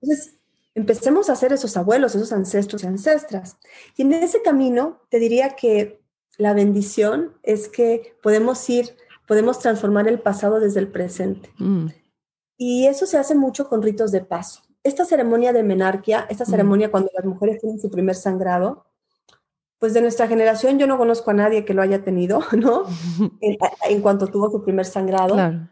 [0.01, 0.39] Entonces,
[0.75, 3.57] empecemos a ser esos abuelos, esos ancestros y ancestras.
[3.97, 6.03] Y en ese camino te diría que
[6.39, 8.97] la bendición es que podemos ir,
[9.29, 11.53] podemos transformar el pasado desde el presente.
[11.59, 11.87] Mm.
[12.57, 14.63] Y eso se hace mucho con ritos de paso.
[14.83, 16.51] Esta ceremonia de menarquia, esta mm.
[16.51, 18.86] ceremonia cuando las mujeres tienen su primer sangrado,
[19.79, 22.85] pues de nuestra generación yo no conozco a nadie que lo haya tenido, ¿no?
[23.41, 23.57] en,
[23.89, 25.35] en cuanto tuvo su primer sangrado.
[25.35, 25.69] Claro.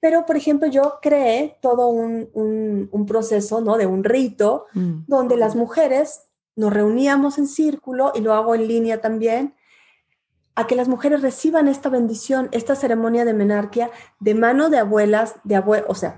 [0.00, 3.76] Pero, por ejemplo, yo creé todo un, un, proceso, ¿no?
[3.76, 5.00] De un rito, mm.
[5.06, 6.22] donde las mujeres
[6.56, 9.54] nos reuníamos en círculo, y lo hago en línea también,
[10.54, 15.36] a que las mujeres reciban esta bendición, esta ceremonia de menarquia de mano de abuelas,
[15.44, 16.16] de abuelos, o sea,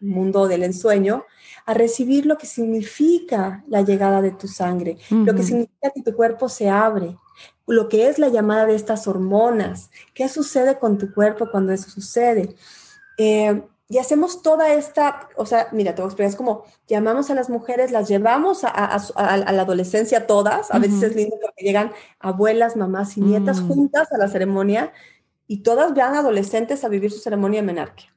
[0.00, 1.24] mundo del ensueño,
[1.66, 6.14] a recibir lo que significa la llegada de tu sangre, lo que significa que tu
[6.14, 7.16] cuerpo se abre,
[7.66, 11.88] lo que es la llamada de estas hormonas, qué sucede con tu cuerpo cuando eso
[11.90, 12.54] sucede.
[13.16, 17.30] Eh, y hacemos toda esta, o sea, mira, te voy a explicar, es como llamamos
[17.30, 18.70] a las mujeres, las llevamos a,
[19.16, 23.68] la adolescencia todas, a veces es lindo porque llegan abuelas, mamás y nietas mm.
[23.68, 24.92] juntas a la ceremonia
[25.46, 28.14] y todas vean adolescentes a vivir su ceremonia de menarquia.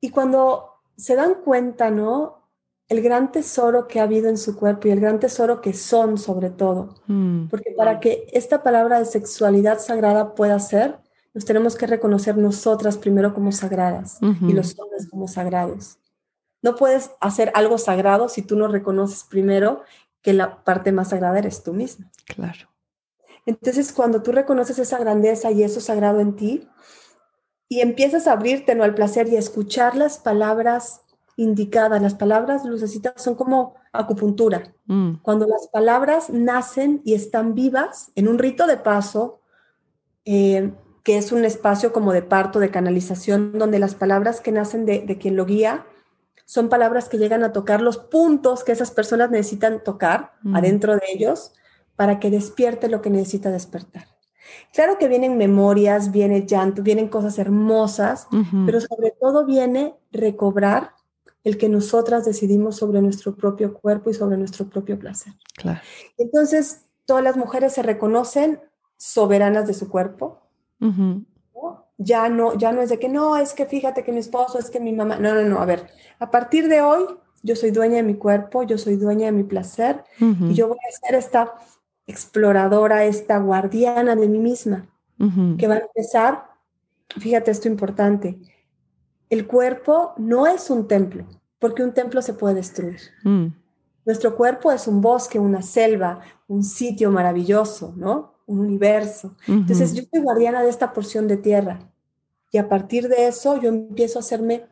[0.00, 2.50] Y cuando se dan cuenta, ¿no?
[2.88, 6.18] El gran tesoro que ha habido en su cuerpo y el gran tesoro que son
[6.18, 6.96] sobre todo.
[7.06, 7.46] Mm.
[7.46, 10.98] Porque para que esta palabra de sexualidad sagrada pueda ser,
[11.34, 15.98] nos tenemos que reconocer nosotras primero como sagradas y los hombres como sagrados.
[16.62, 19.82] No puedes hacer algo sagrado si tú no reconoces primero
[20.22, 22.10] que la parte más sagrada eres tú misma.
[22.26, 22.68] Claro.
[23.46, 26.68] Entonces, cuando tú reconoces esa grandeza y eso sagrado en ti
[27.68, 28.84] y empiezas a abrirte ¿no?
[28.84, 31.02] al placer y a escuchar las palabras
[31.36, 34.74] indicadas, las palabras lucecitas son como acupuntura.
[34.86, 35.16] Mm.
[35.22, 39.40] Cuando las palabras nacen y están vivas en un rito de paso,
[40.24, 40.72] eh,
[41.04, 45.18] que es un espacio como de parto, de canalización, donde las palabras que nacen de,
[45.18, 45.86] quien lo guía
[46.44, 50.56] son palabras que llegan a tocar los puntos que esas personas necesitan tocar mm.
[50.56, 51.52] adentro de ellos
[51.94, 54.17] para que despierte lo que necesita despertar.
[54.72, 58.28] Claro que vienen memorias, viene llanto, vienen cosas hermosas,
[58.66, 60.92] pero sobre todo viene recobrar
[61.44, 65.32] el que nosotras decidimos sobre nuestro propio cuerpo y sobre nuestro propio placer.
[65.56, 65.80] Claro.
[66.16, 68.60] Entonces, todas las mujeres se reconocen
[68.96, 70.42] soberanas de su cuerpo,
[71.98, 74.70] ya no, ya no es de que no, es que fíjate que mi esposo, es
[74.70, 75.18] que mi mamá.
[75.18, 75.58] No, no, no.
[75.58, 75.88] A ver,
[76.20, 77.04] a partir de hoy,
[77.42, 80.76] yo soy dueña de mi cuerpo, yo soy dueña de mi placer y yo voy
[80.76, 81.54] a ser esta
[82.08, 84.88] exploradora, esta guardiana de mí misma,
[85.58, 86.44] que va a empezar,
[87.18, 88.38] fíjate esto importante,
[89.30, 91.26] el cuerpo no es un templo,
[91.58, 93.00] porque un templo se puede destruir.
[93.22, 93.46] Mm.
[94.04, 98.38] Nuestro cuerpo es un bosque, una selva, un sitio maravilloso, ¿no?
[98.48, 99.36] un universo.
[99.46, 101.78] Entonces yo soy guardiana de esta porción de tierra
[102.50, 104.64] y a partir de eso yo empiezo a hacerme,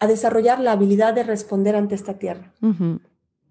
[0.00, 2.54] a desarrollar la habilidad de responder ante esta tierra.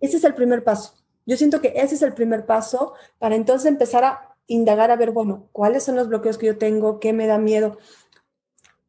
[0.02, 0.96] Ese es el primer paso.
[1.28, 5.12] Yo siento que ese es el primer paso para entonces empezar a indagar a ver,
[5.12, 7.78] bueno, cuáles son los bloqueos que yo tengo, qué me da miedo.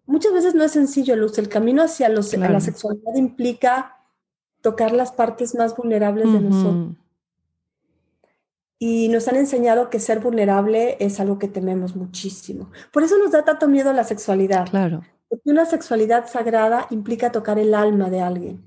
[0.07, 1.37] Muchas veces no es sencillo, Luz.
[1.37, 3.99] El camino hacia la sexualidad implica
[4.63, 6.97] tocar las partes más vulnerables de nosotros
[8.79, 12.71] y nos han enseñado que ser vulnerable es algo que tememos muchísimo.
[12.93, 14.69] Por eso nos da tanto miedo la sexualidad.
[14.69, 15.03] Claro.
[15.29, 18.63] Porque una sexualidad sagrada implica tocar el alma de alguien.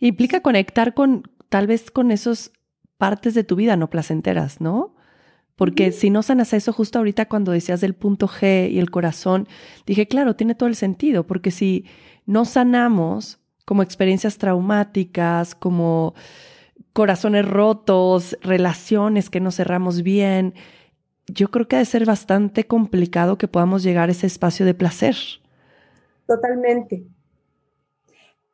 [0.00, 2.50] Implica conectar con, tal vez con esas
[2.96, 4.94] partes de tu vida no placenteras, ¿no?
[5.54, 9.46] Porque si no sanas eso, justo ahorita cuando decías del punto G y el corazón,
[9.84, 11.84] dije, claro, tiene todo el sentido, porque si
[12.24, 16.14] no sanamos como experiencias traumáticas, como
[16.94, 20.54] corazones rotos, relaciones que no cerramos bien.
[21.26, 24.72] Yo creo que ha de ser bastante complicado que podamos llegar a ese espacio de
[24.72, 25.16] placer.
[26.26, 27.04] Totalmente.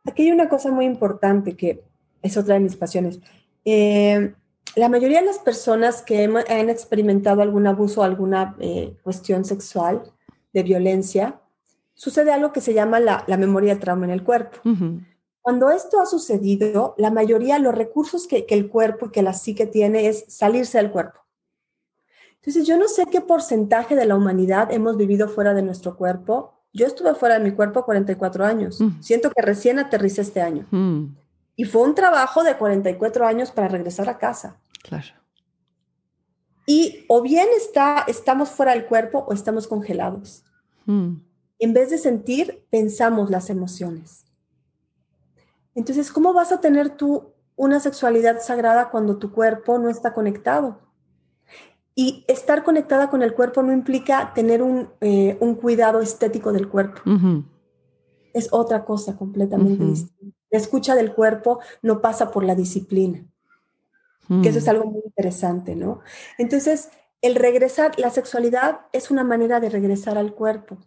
[0.04, 1.86] Aquí hay una cosa muy importante que
[2.22, 3.20] es otra de mis pasiones.
[3.64, 4.34] Eh,
[4.76, 10.02] la mayoría de las personas que han experimentado algún abuso o alguna eh, cuestión sexual
[10.52, 11.40] de violencia,
[11.94, 14.58] sucede algo que se llama la, memoria de trauma en el cuerpo.
[15.40, 19.66] Cuando esto ha sucedido, la mayoría, los recursos que, el cuerpo y que la psique
[19.66, 21.20] tiene es salirse del cuerpo.
[22.36, 26.54] Entonces, yo no sé qué porcentaje de la humanidad hemos vivido fuera de nuestro cuerpo.
[26.72, 28.80] Yo estuve fuera de mi cuerpo 44 años.
[28.80, 29.00] Mm.
[29.00, 30.66] Siento que recién aterricé este año.
[30.70, 31.06] Mm.
[31.58, 34.60] Y fue un trabajo de 44 años para regresar a casa.
[34.84, 35.08] Claro.
[36.66, 40.44] Y o bien está, estamos fuera del cuerpo o estamos congelados.
[40.86, 41.16] Mm.
[41.58, 44.24] En vez de sentir, pensamos las emociones.
[45.74, 50.78] Entonces, ¿cómo vas a tener tú una sexualidad sagrada cuando tu cuerpo no está conectado?
[51.96, 57.00] Y estar conectada con el cuerpo no implica tener un, eh, cuidado estético del cuerpo.
[58.32, 60.37] Es otra cosa completamente distinta.
[60.50, 63.24] La escucha del cuerpo no pasa por la disciplina,
[64.42, 64.70] que eso es mm.
[64.70, 66.00] algo muy interesante, ¿no?
[66.38, 70.78] Entonces, el regresar, la sexualidad es una manera de regresar al cuerpo,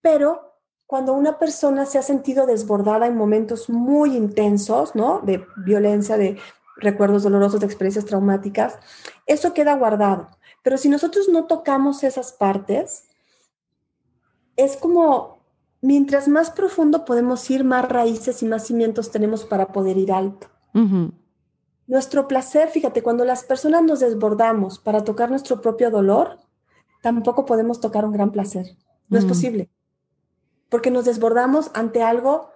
[0.00, 0.52] pero
[0.86, 5.20] cuando una persona se ha sentido desbordada en momentos muy intensos, ¿no?
[5.20, 6.38] De violencia, de
[6.76, 8.78] recuerdos dolorosos, de experiencias traumáticas,
[9.26, 10.28] eso queda guardado.
[10.62, 13.04] Pero si nosotros no tocamos esas partes,
[14.56, 15.38] es como,
[15.82, 20.46] mientras más profundo podemos ir, más raíces y más cimientos tenemos para poder ir alto.
[21.86, 26.38] Nuestro placer, fíjate, cuando las personas nos desbordamos para tocar nuestro propio dolor,
[27.02, 28.78] tampoco podemos tocar un gran placer.
[29.10, 29.68] No es posible
[30.72, 32.50] porque nos desbordamos ante algo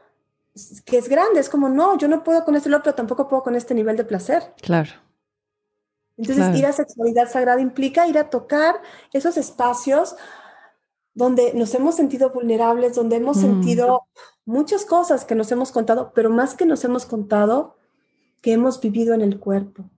[0.86, 3.54] que es grande, es como, no, yo no puedo con este otro, tampoco puedo con
[3.54, 4.54] este nivel de placer.
[4.62, 4.90] Claro.
[6.16, 8.80] Entonces, ir a sexualidad sagrada implica ir a tocar
[9.12, 10.16] esos espacios
[11.16, 13.40] donde nos hemos sentido vulnerables, donde hemos mm.
[13.40, 14.02] sentido
[14.44, 17.78] muchas cosas que nos hemos contado, pero más que nos hemos contado,
[18.42, 19.88] que hemos vivido en el cuerpo.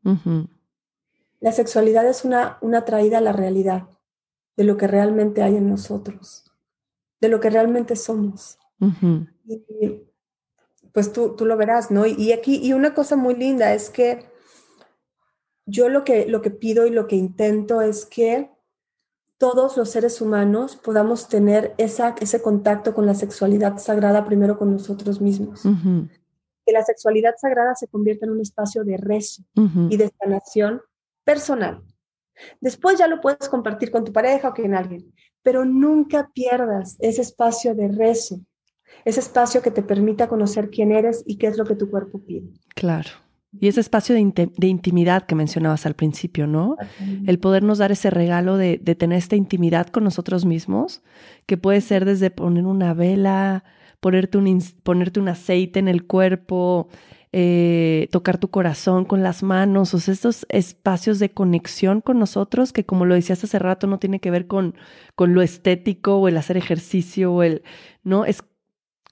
[1.40, 3.88] La sexualidad es una, una traída a la realidad
[4.56, 6.44] de lo que realmente hay en nosotros,
[7.20, 8.56] de lo que realmente somos.
[8.80, 10.04] y,
[10.92, 12.06] pues tú, tú, lo verás, ¿no?
[12.06, 14.24] Y aquí, y una cosa muy linda es que
[15.66, 18.50] yo lo que, lo que pido y lo que intento es que
[19.38, 24.72] todos los seres humanos podamos tener esa, ese contacto con la sexualidad sagrada primero con
[24.72, 25.62] nosotros mismos.
[25.62, 29.42] Que la sexualidad sagrada se convierta en un espacio de rezo
[29.88, 30.82] y de sanación
[31.24, 31.82] personal.
[32.60, 37.22] Después ya lo puedes compartir con tu pareja o con alguien, pero nunca pierdas ese
[37.22, 38.40] espacio de rezo,
[39.04, 42.20] ese espacio que te permita conocer quién eres y qué es lo que tu cuerpo
[42.20, 42.48] pide.
[42.74, 43.10] Claro.
[43.58, 46.76] Y ese espacio de, intimidad que mencionabas al principio, ¿no?
[47.26, 51.02] El podernos dar ese regalo de, tener esta intimidad con nosotros mismos,
[51.46, 53.64] que puede ser desde poner una vela,
[54.00, 56.88] ponerte un, ponerte un aceite en el cuerpo,
[57.32, 62.72] eh, tocar tu corazón con las manos, o sea, estos espacios de conexión con nosotros
[62.72, 64.74] que como lo decías hace rato no tiene que ver con,
[65.14, 67.62] con lo estético o el hacer ejercicio o el,
[68.02, 68.42] no, es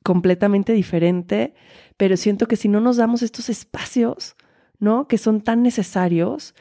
[0.03, 1.55] completamente diferente
[1.97, 4.37] pero siento que si no nos damos estos espacios,
[4.79, 5.09] ¿no?
[5.09, 6.55] Que son tan necesarios,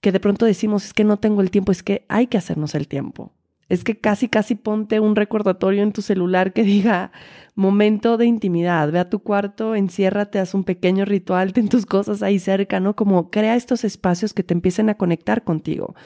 [0.00, 2.74] que de pronto decimos, es que no tengo el tiempo, es que hay que hacernos
[2.74, 3.32] el tiempo.
[3.68, 7.10] Es que casi, casi ponte un recordatorio en tu celular que diga
[7.56, 8.92] momento de intimidad.
[8.92, 12.94] Ve a tu cuarto, enciérrate, haz un pequeño ritual, ten tus cosas ahí cerca, ¿no?
[12.94, 15.96] Como crea estos espacios que te empiecen a conectar contigo.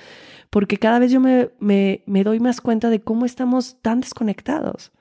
[0.49, 4.93] Porque cada vez yo me, me, me doy más cuenta de cómo estamos tan desconectados,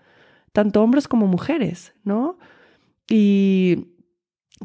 [0.51, 2.37] tanto hombres como mujeres, ¿no?
[3.09, 3.95] Y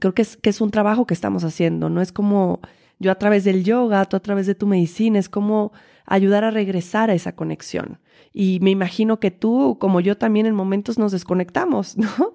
[0.01, 2.61] creo que es, que es un trabajo que estamos haciendo, no es como
[2.99, 5.73] yo a través del yoga, tú a través de tu medicina, es como
[6.07, 7.99] ayudar a regresar a esa conexión.
[8.33, 12.35] Y me imagino que tú, como yo también en momentos nos desconectamos, ¿no?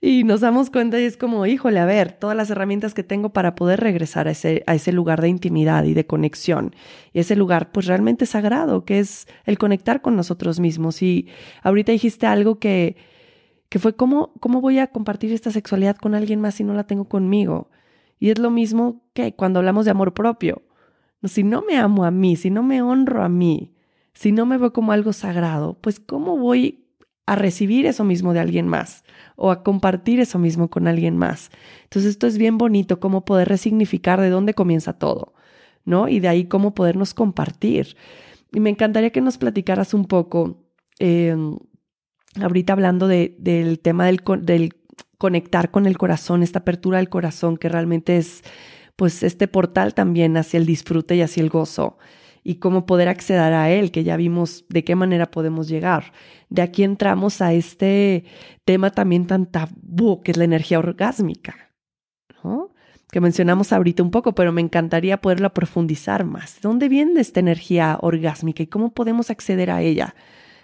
[0.00, 3.30] Y nos damos cuenta y es como, híjole, a ver, todas las herramientas que tengo
[3.30, 6.74] para poder regresar a ese, a ese lugar de intimidad y de conexión.
[7.12, 11.02] Y ese lugar, pues realmente sagrado, que es el conectar con nosotros mismos.
[11.02, 11.28] Y
[11.62, 12.96] ahorita dijiste algo que,
[13.68, 16.84] que fue cómo, cómo voy a compartir esta sexualidad con alguien más si no la
[16.84, 17.70] tengo conmigo.
[18.18, 20.62] Y es lo mismo que cuando hablamos de amor propio.
[21.24, 23.74] Si no me amo a mí, si no me honro a mí,
[24.14, 26.86] si no me veo como algo sagrado, pues ¿cómo voy
[27.26, 31.50] a recibir eso mismo de alguien más o a compartir eso mismo con alguien más?
[31.84, 35.34] Entonces esto es bien bonito, cómo poder resignificar de dónde comienza todo,
[35.84, 36.08] ¿no?
[36.08, 37.96] Y de ahí cómo podernos compartir.
[38.52, 40.64] Y me encantaría que nos platicaras un poco
[40.98, 41.58] em,
[42.40, 44.74] ahorita hablando del tema del, del,
[45.18, 48.42] conectar con el corazón, esta apertura del corazón que realmente es
[48.96, 51.98] pues este portal también hacia el disfrute y hacia el gozo
[52.42, 56.12] y cómo poder acceder a él, que ya vimos de qué manera podemos llegar.
[56.48, 58.24] De aquí entramos a este
[58.64, 61.72] tema también tan tabú, que es la energía orgásmica,
[62.44, 62.72] ¿no?
[63.10, 66.56] que mencionamos ahorita un poco, pero me encantaría poderla profundizar más.
[66.56, 70.14] ¿De dónde viene esta energía orgásmica y cómo podemos acceder a ella?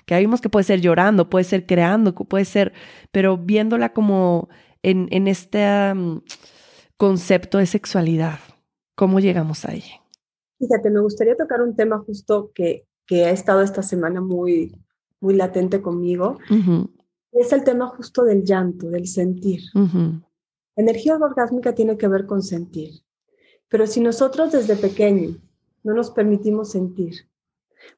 [0.07, 2.73] Que vimos que puede ser llorando, puede ser creando, puede ser,
[3.11, 4.49] pero viéndola como
[4.83, 6.23] en, en este mm,
[6.97, 8.39] concepto de sexualidad.
[8.95, 9.85] ¿Cómo llegamos ahí?
[10.59, 14.77] Fíjate, me gustaría tocar un tema justo que, que ha estado esta semana muy,
[15.21, 16.39] muy latente conmigo.
[17.33, 19.61] Es el tema justo del llanto, del sentir.
[20.77, 23.03] Energía orgásmica tiene que ver con sentir.
[23.69, 25.39] Pero si nosotros desde pequeños
[25.83, 27.29] no nos permitimos sentir,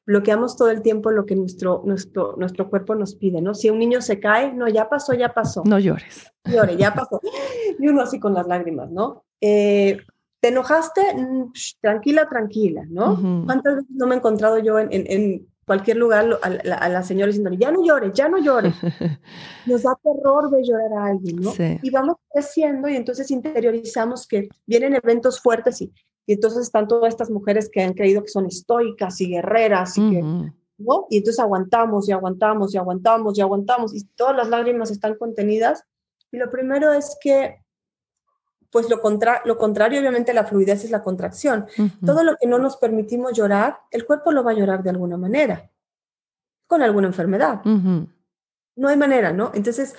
[0.05, 3.53] bloqueamos todo el tiempo lo que nuestro, nuestro, nuestro cuerpo nos pide, ¿no?
[3.53, 5.63] Si un niño se cae, no, ya pasó, ya pasó.
[5.65, 6.31] No llores.
[6.45, 7.19] Llore, ya pasó.
[7.79, 9.25] Y uno así con las lágrimas, ¿no?
[9.41, 9.97] Eh,
[10.39, 11.01] ¿Te enojaste?
[11.15, 13.45] Mm, tranquila, tranquila, ¿no?
[13.45, 17.01] ¿Cuántas veces no me he encontrado yo en, en, cualquier lugar a la, a la,
[17.01, 18.75] señora diciendo, ya no llores, ya no llores?
[19.65, 21.51] Nos da terror de llorar a alguien, ¿no?
[21.81, 25.91] Y vamos creciendo y entonces interiorizamos que vienen eventos fuertes y
[26.25, 30.09] y entonces están todas estas mujeres que han creído que son estoicas y guerreras y
[30.09, 31.07] que, ¿no?
[31.09, 35.83] Y entonces aguantamos y aguantamos y aguantamos y aguantamos y todas las lágrimas están contenidas.
[36.31, 37.61] Y lo primero es que,
[38.71, 41.67] pues lo, contra lo contrario, obviamente la fluidez es la contracción.
[42.03, 45.17] Todo lo que no nos permitimos llorar, el cuerpo lo va a llorar de alguna
[45.17, 45.69] manera,
[46.65, 47.63] con alguna enfermedad.
[47.63, 49.51] No hay manera, ¿no?
[49.53, 49.95] Entonces,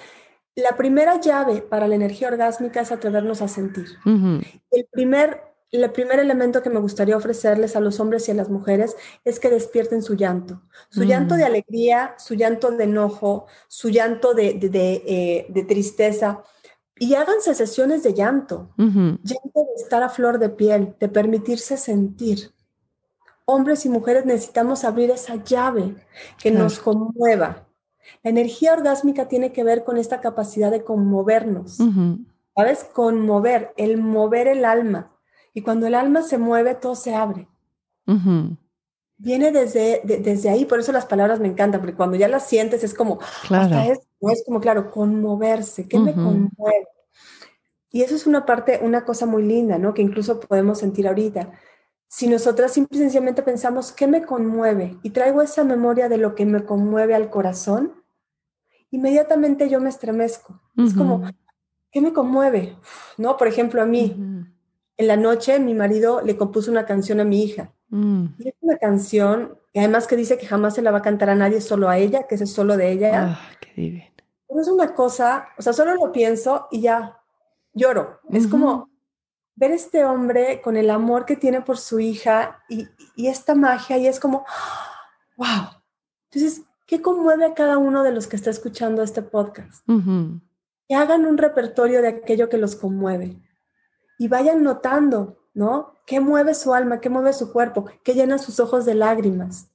[0.56, 3.86] la primera llave para la energía orgásmica es atrevernos a sentir.
[4.04, 8.48] El primer el primer elemento que me gustaría ofrecerles a los hombres y a las
[8.48, 10.62] mujeres es que despierten su llanto.
[10.90, 11.06] Su mm.
[11.06, 16.42] llanto de alegría, su llanto de enojo, su llanto de, de, eh, tristeza.
[16.98, 18.70] Y háganse sesiones de llanto.
[18.76, 19.20] Llanto
[19.54, 22.52] de estar a flor de piel, de permitirse sentir.
[23.44, 25.94] Hombres y mujeres necesitamos abrir esa llave
[26.38, 27.68] que nos conmueva.
[28.22, 31.78] La energía orgásmica tiene que ver con esta capacidad de conmovernos.
[32.56, 32.84] ¿Sabes?
[32.84, 35.15] Conmover, el mover el alma
[35.56, 37.48] y cuando el alma se mueve, todo se abre.
[39.16, 42.84] Viene desde, desde ahí, por eso las palabras me encantan, porque cuando ya las sientes
[42.84, 43.74] es como, claro.
[43.90, 46.88] es, es como, claro, conmoverse, ¿qué me conmueve?
[47.90, 49.94] Y eso es una parte, una cosa muy linda, ¿no?
[49.94, 51.52] Que incluso podemos sentir ahorita.
[52.06, 54.98] Si nosotras simple y sencillamente pensamos, ¿qué me conmueve?
[55.02, 58.04] Y traigo esa memoria de lo que me conmueve al corazón,
[58.90, 60.60] inmediatamente yo me estremezco.
[60.76, 61.22] Es como,
[61.90, 62.76] ¿qué me conmueve?
[63.16, 63.38] ¿No?
[63.38, 64.52] Por ejemplo, a mí,
[64.96, 67.72] en la noche mi marido le compuso una canción a mi hija.
[67.88, 68.26] Mm.
[68.38, 71.30] Y es una canción, y además que dice que jamás se la va a cantar
[71.30, 73.38] a nadie, solo a ella, que es solo de ella.
[73.38, 74.04] Ah, qué divino.
[74.48, 77.20] Pero es una cosa, o sea, solo lo pienso y ya
[77.72, 78.20] lloro.
[78.30, 78.88] Es como
[79.54, 84.06] ver este hombre con el amor que tiene por su hija y, esta magia y
[84.06, 84.44] es como,
[85.36, 85.68] wow.
[86.30, 89.86] Entonces, ¿qué conmueve a cada uno de los que está escuchando este podcast?
[90.88, 93.36] Que hagan un repertorio de aquello que los conmueve
[94.18, 95.94] y vayan notando, ¿no?
[96.06, 97.00] ¿Qué mueve su alma?
[97.00, 97.86] ¿Qué mueve su cuerpo?
[98.04, 99.68] ¿Qué llena sus ojos de lágrimas?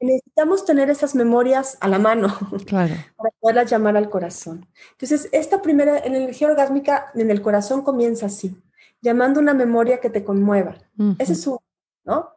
[0.00, 2.28] Necesitamos tener esas memorias a la mano
[2.66, 2.94] claro.
[3.16, 4.66] para poderlas llamar al corazón.
[4.92, 8.60] Entonces, esta primera energía orgásmica en el corazón comienza así,
[9.00, 10.76] llamando una memoria que te conmueva.
[11.18, 11.60] Ese es su,
[12.04, 12.30] ¿no?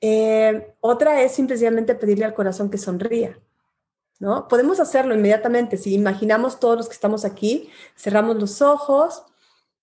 [0.00, 3.38] Eh, otra es simplemente pedirle al corazón que sonría.
[4.20, 4.46] ¿No?
[4.48, 5.76] Podemos hacerlo inmediatamente.
[5.76, 9.24] Si imaginamos todos los que estamos aquí, cerramos los ojos,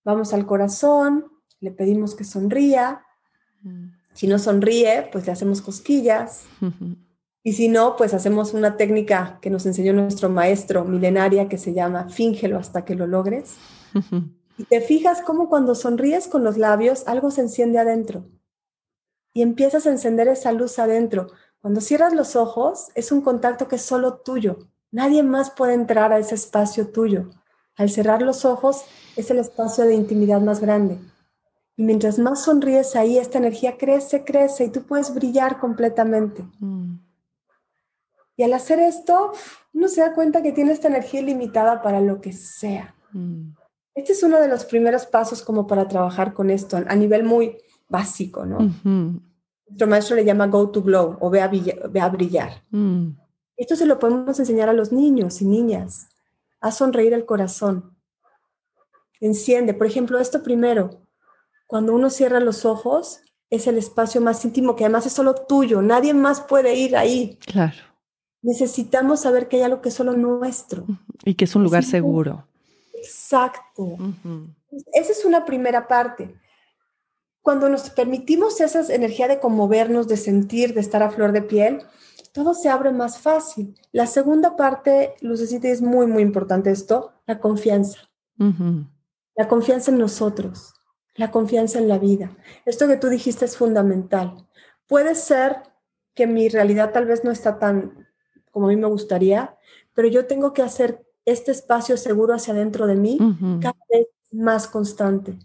[0.04, 1.26] Vamos al corazón,
[1.60, 3.04] le pedimos que sonría.
[3.62, 3.90] Mm.
[4.14, 6.44] Si no sonríe, pues le hacemos cosquillas.
[7.44, 11.72] Y si no, pues hacemos una técnica que nos enseñó nuestro maestro milenaria que se
[11.72, 13.56] llama fíngelo hasta que lo logres.
[14.58, 18.26] Y te fijas cómo cuando sonríes con los labios, algo se enciende adentro.
[19.32, 21.28] Y empiezas a encender esa luz adentro.
[21.62, 24.58] Cuando cierras los ojos, es un contacto que es solo tuyo.
[24.90, 27.30] Nadie más puede entrar a ese espacio tuyo.
[27.76, 28.82] Al cerrar los ojos
[29.16, 30.98] es el espacio de intimidad más grande.
[31.76, 36.44] Y mientras más sonríes ahí, esta energía crece, crece y tú puedes brillar completamente.
[36.60, 36.96] Mm.
[38.36, 39.32] Y al hacer esto,
[39.72, 42.94] uno se da cuenta que tiene esta energía ilimitada para lo que sea.
[43.12, 43.54] Mm.
[43.94, 47.58] Este es uno de los primeros pasos como para trabajar con esto a nivel muy
[47.88, 48.58] básico, ¿no?
[49.68, 52.62] Nuestro maestro le llama go to glow o ve a, brillar.
[52.70, 53.10] Mm.
[53.56, 56.08] Esto se lo podemos enseñar a los niños y niñas
[56.62, 57.96] a sonreír el corazón.
[59.20, 61.02] Enciende, por ejemplo, esto primero,
[61.66, 65.82] cuando uno cierra los ojos, es el espacio más íntimo que además es solo tuyo,
[65.82, 67.38] nadie más puede ir ahí.
[67.44, 67.76] Claro.
[68.40, 70.86] Necesitamos saber que hay algo que es solo nuestro.
[71.24, 72.48] Y que es un lugar seguro.
[72.94, 73.96] Exacto.
[74.92, 76.34] Esa es una primera parte.
[77.42, 81.82] Cuando nos permitimos esa energía de conmovernos, de sentir, de estar a flor de piel,
[82.32, 83.74] todo se abre más fácil.
[83.92, 87.98] La segunda parte, Lucecita, es muy, muy importante esto, la confianza.
[89.36, 90.74] La confianza en nosotros,
[91.14, 92.36] la confianza en la vida.
[92.64, 94.48] Esto que tú dijiste es fundamental.
[94.88, 95.62] Puede ser
[96.14, 98.08] que mi realidad tal vez no está tan
[98.50, 99.56] como a mí me gustaría,
[99.94, 103.18] pero yo tengo que hacer este espacio seguro hacia adentro de mí
[103.60, 105.38] cada vez más constante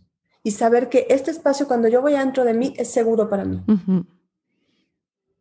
[0.43, 3.63] y saber que este espacio cuando yo voy adentro de mí es seguro para mí.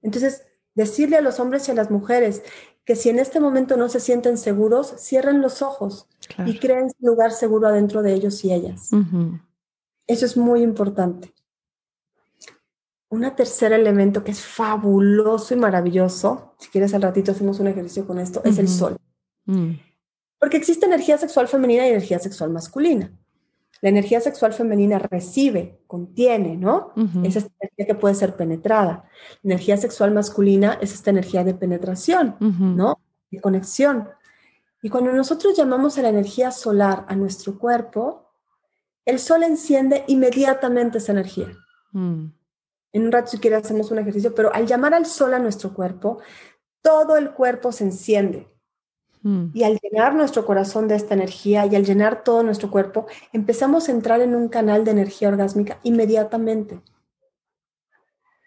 [0.02, 2.42] Entonces, Decirle a los hombres y a las mujeres
[2.84, 6.06] que si en este momento no se sienten seguros, cierren los ojos
[6.46, 8.90] y creen un lugar seguro adentro de ellos y ellas.
[10.06, 11.34] Eso es muy importante.
[13.08, 18.06] Un tercer elemento que es fabuloso y maravilloso, si quieres al ratito hacemos un ejercicio
[18.06, 18.96] con esto, es el sol.
[19.46, 19.72] Mm.
[20.38, 23.10] Porque existe energía sexual femenina y energía sexual masculina.
[23.82, 26.92] La energía sexual femenina recibe, contiene, ¿no?
[27.22, 29.04] Es esta energía que puede ser penetrada.
[29.42, 33.00] La energía sexual masculina es esta energía de penetración, ¿no?
[33.30, 34.08] De conexión.
[34.82, 38.30] Y cuando nosotros llamamos a la energía solar a nuestro cuerpo,
[39.04, 41.48] el sol enciende inmediatamente esa energía.
[41.92, 42.26] Mm.
[42.92, 45.74] En un rato, si quieres, hacemos un ejercicio, pero al llamar al sol a nuestro
[45.74, 46.18] cuerpo,
[46.82, 48.48] todo el cuerpo se enciende.
[49.26, 49.50] Mm.
[49.54, 53.88] Y al llenar nuestro corazón de esta energía y al llenar todo nuestro cuerpo, empezamos
[53.88, 56.80] a entrar en un canal de energía orgásmica inmediatamente.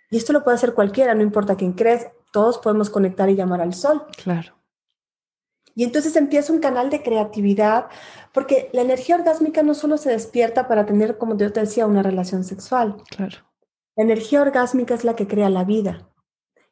[0.09, 3.59] Y esto lo puede hacer cualquiera, no importa quién crees, todos podemos conectar y llamar
[3.59, 4.05] al sol.
[4.23, 4.53] Claro.
[5.75, 7.88] Y entonces empieza un canal de creatividad,
[8.34, 12.03] porque la energía orgásmica no solo se despierta para tener, como yo te decía, una
[12.03, 12.95] relación sexual.
[13.09, 13.39] Claro.
[13.97, 16.09] La energía orgásmica es la que crea la vida.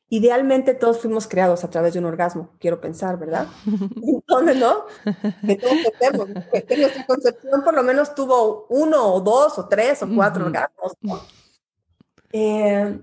[0.09, 3.47] Idealmente todos fuimos creados a través de un orgasmo, quiero pensar, ¿verdad?
[4.03, 4.85] Entonces, ¿no?
[5.45, 6.29] Que todos tenemos,
[6.67, 11.27] que nuestra concepción por lo menos tuvo uno o dos o tres o cuatro orgasmos.
[12.31, 12.99] Eh,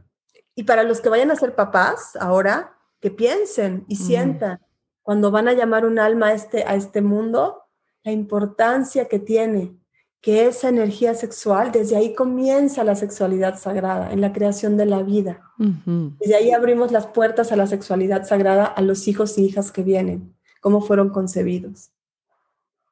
[0.54, 4.60] y para los que vayan a ser papás ahora, que piensen y sientan
[5.02, 7.64] cuando van a llamar un alma a este, a este mundo,
[8.02, 9.76] la importancia que tiene
[10.24, 15.02] que esa energía sexual, desde ahí comienza la sexualidad sagrada, en la creación de la
[15.02, 15.52] vida.
[15.58, 19.82] Desde ahí abrimos las puertas a la sexualidad sagrada a los hijos y hijas que
[19.82, 21.90] vienen, cómo fueron concebidos.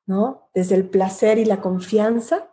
[0.05, 0.51] ¿No?
[0.53, 2.51] Desde el placer y la confianza,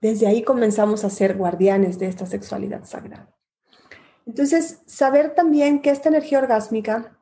[0.00, 3.32] desde ahí comenzamos a ser guardianes de esta sexualidad sagrada.
[4.26, 7.16] Entonces, saber también que esta energía orgásmica,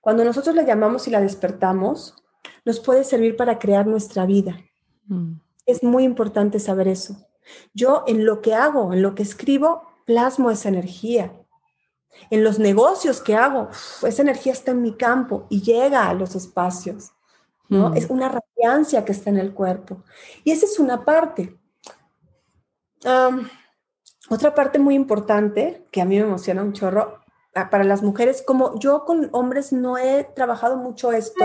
[0.00, 2.14] cuando nosotros la llamamos y la despertamos,
[2.64, 4.56] nos puede servir para crear nuestra vida
[5.06, 5.40] Mm.
[5.66, 7.16] Es muy importante saber eso.
[7.74, 11.32] Yo en lo que hago, en lo que escribo, plasmo esa energía.
[12.30, 13.68] En los negocios que hago,
[14.02, 17.12] esa energía está en mi campo y llega a los espacios.
[17.68, 17.90] ¿no?
[17.90, 17.96] Mm.
[17.96, 20.02] Es una radiancia que está en el cuerpo.
[20.44, 21.58] Y esa es una parte.
[24.30, 27.20] otra parte muy importante que a mí me emociona un chorro
[27.54, 31.44] ah, para las mujeres, como yo con hombres no he trabajado mucho esto,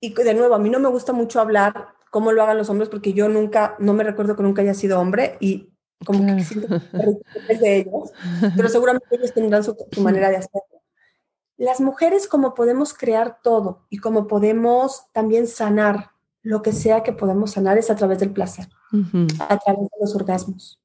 [0.00, 2.88] y de nuevo, a mí no me gusta mucho hablar cómo lo hagan los hombres,
[2.88, 5.74] porque yo nunca, no me recuerdo que nunca haya sido hombre y
[6.06, 8.12] como que siento que de ellos,
[8.56, 10.80] pero seguramente ellos tendrán su, manera de hacerlo.
[11.56, 17.12] Las mujeres como podemos crear todo y como podemos también sanar lo que sea que
[17.12, 18.68] podemos sanar es a través del placer,
[19.40, 20.80] a través de los orgasmos,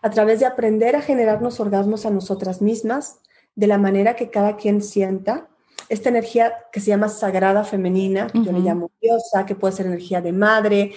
[0.00, 3.20] a través de aprender a generarnos orgasmos a nosotras mismas
[3.54, 5.49] de la manera que cada quien sienta
[5.88, 9.86] esta energía que se llama sagrada femenina, que yo le llamo diosa, que puede ser
[9.86, 10.92] energía de madre.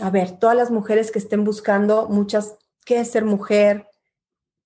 [0.00, 3.88] A ver, todas las mujeres que estén buscando muchas, ¿qué es ser mujer?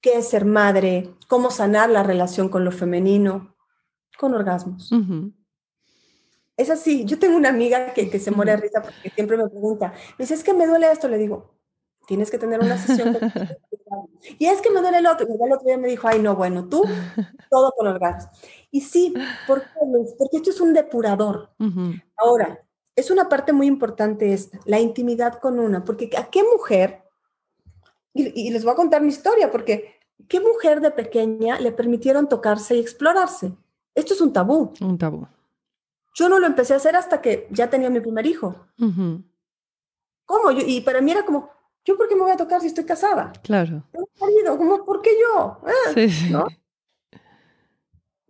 [0.01, 1.11] ¿Qué es ser madre?
[1.29, 3.55] ¿Cómo sanar la relación con lo femenino?
[4.19, 4.91] Con orgasmos.
[6.57, 7.05] Es así.
[7.05, 10.25] Yo tengo una amiga que, que se muere de risa porque siempre me pregunta, me
[10.25, 11.09] dice, es que me duele esto.
[11.09, 11.60] Le digo,
[12.11, 13.17] tienes que tener una sesión.
[14.39, 15.29] y es que me duele el otro.
[15.29, 16.83] Y el otro día me dijo, ay, no, bueno, tú,
[17.49, 18.37] todo con orgasmos.
[18.73, 19.15] Y sí,
[19.47, 19.69] ¿por qué,
[20.19, 21.51] Porque esto es un depurador.
[22.17, 27.05] Ahora, es una parte muy importante esta, la intimidad con una, porque ¿a qué mujer?
[28.13, 32.75] Y, les voy a contar mi historia, porque ¿qué mujer de pequeña le permitieron tocarse
[32.75, 33.53] y explorarse?
[33.95, 34.73] Esto es un tabú.
[34.81, 35.29] Un tabú.
[36.17, 38.67] Yo no lo empecé a hacer hasta que ya tenía mi primer hijo.
[40.27, 40.51] ¿Cómo?
[40.51, 41.51] y para mí era como,
[41.85, 43.33] ¿yo por qué me voy a tocar si estoy casada?
[43.43, 43.85] Claro.
[44.47, 45.61] ¿Cómo, ¿Por qué yo?
[45.65, 46.31] Ah, sí, sí.
[46.31, 46.47] ¿no?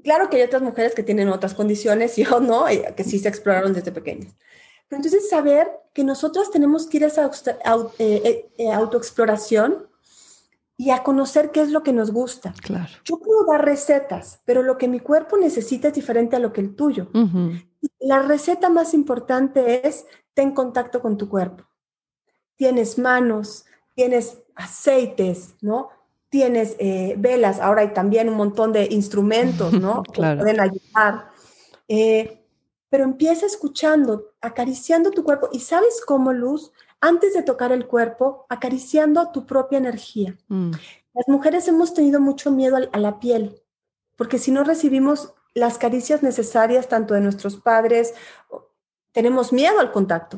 [0.02, 2.64] Claro que hay otras mujeres que tienen otras condiciones y o no,
[2.96, 4.34] que sí se exploraron desde pequeñas.
[4.88, 9.86] Pero entonces saber que nosotras tenemos que ir a esa eh, eh, eh, autoexploración
[10.76, 12.54] y a conocer qué es lo que nos gusta.
[12.62, 12.90] Claro.
[13.04, 16.60] Yo puedo dar recetas, pero lo que mi cuerpo necesita es diferente a lo que
[16.62, 17.08] el tuyo.
[18.00, 21.69] La receta más importante es ten contacto con tu cuerpo.
[22.60, 25.88] Tienes manos, tienes aceites, ¿no?
[26.30, 30.02] tienes eh, velas, ahora hay también un montón de instrumentos, ¿no?
[30.12, 31.30] Que pueden ayudar.
[31.88, 32.46] Eh,
[32.88, 35.48] pero empieza escuchando, acariciando tu cuerpo.
[35.52, 36.72] ¿Y sabes cómo, Luz?
[37.00, 40.38] Antes de tocar el cuerpo, acariciando tu propia energía.
[40.48, 40.72] Mm.
[41.14, 43.60] Las mujeres hemos tenido mucho miedo a, la piel,
[44.16, 48.14] porque si no recibimos las caricias necesarias tanto de nuestros padres,
[49.12, 50.36] tenemos miedo al contacto,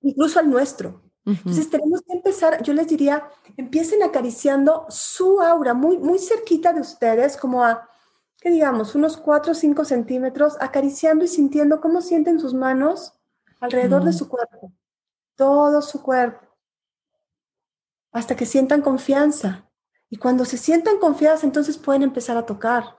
[0.00, 1.01] incluso al nuestro.
[1.24, 6.80] Entonces tenemos que empezar, yo les diría, empiecen acariciando su aura muy, muy cerquita de
[6.80, 7.88] ustedes, como a,
[8.40, 13.14] que digamos, unos 4 o 5 centímetros, acariciando y sintiendo cómo sienten sus manos
[13.60, 14.72] alrededor de su cuerpo,
[15.36, 16.48] todo su cuerpo,
[18.10, 19.68] hasta que sientan confianza.
[20.10, 22.98] Y cuando se sientan confiadas, entonces pueden empezar a tocar.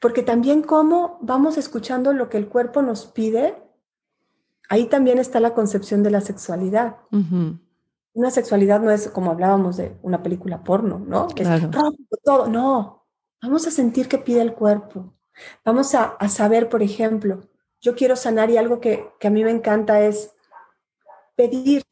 [0.00, 3.63] Porque también cómo vamos escuchando lo que el cuerpo nos pide
[4.68, 6.96] ahí también está la concepción de la sexualidad.
[8.12, 11.28] Una sexualidad no es como hablábamos de una película porno, ¿no?
[11.36, 11.48] Es
[12.22, 12.46] todo.
[12.48, 13.06] No,
[13.42, 15.14] vamos a sentir qué pide el cuerpo.
[15.64, 17.40] Vamos a, saber, por ejemplo,
[17.80, 20.30] yo quiero sanar y algo que, que a mí me encanta es
[21.34, 21.82] pedir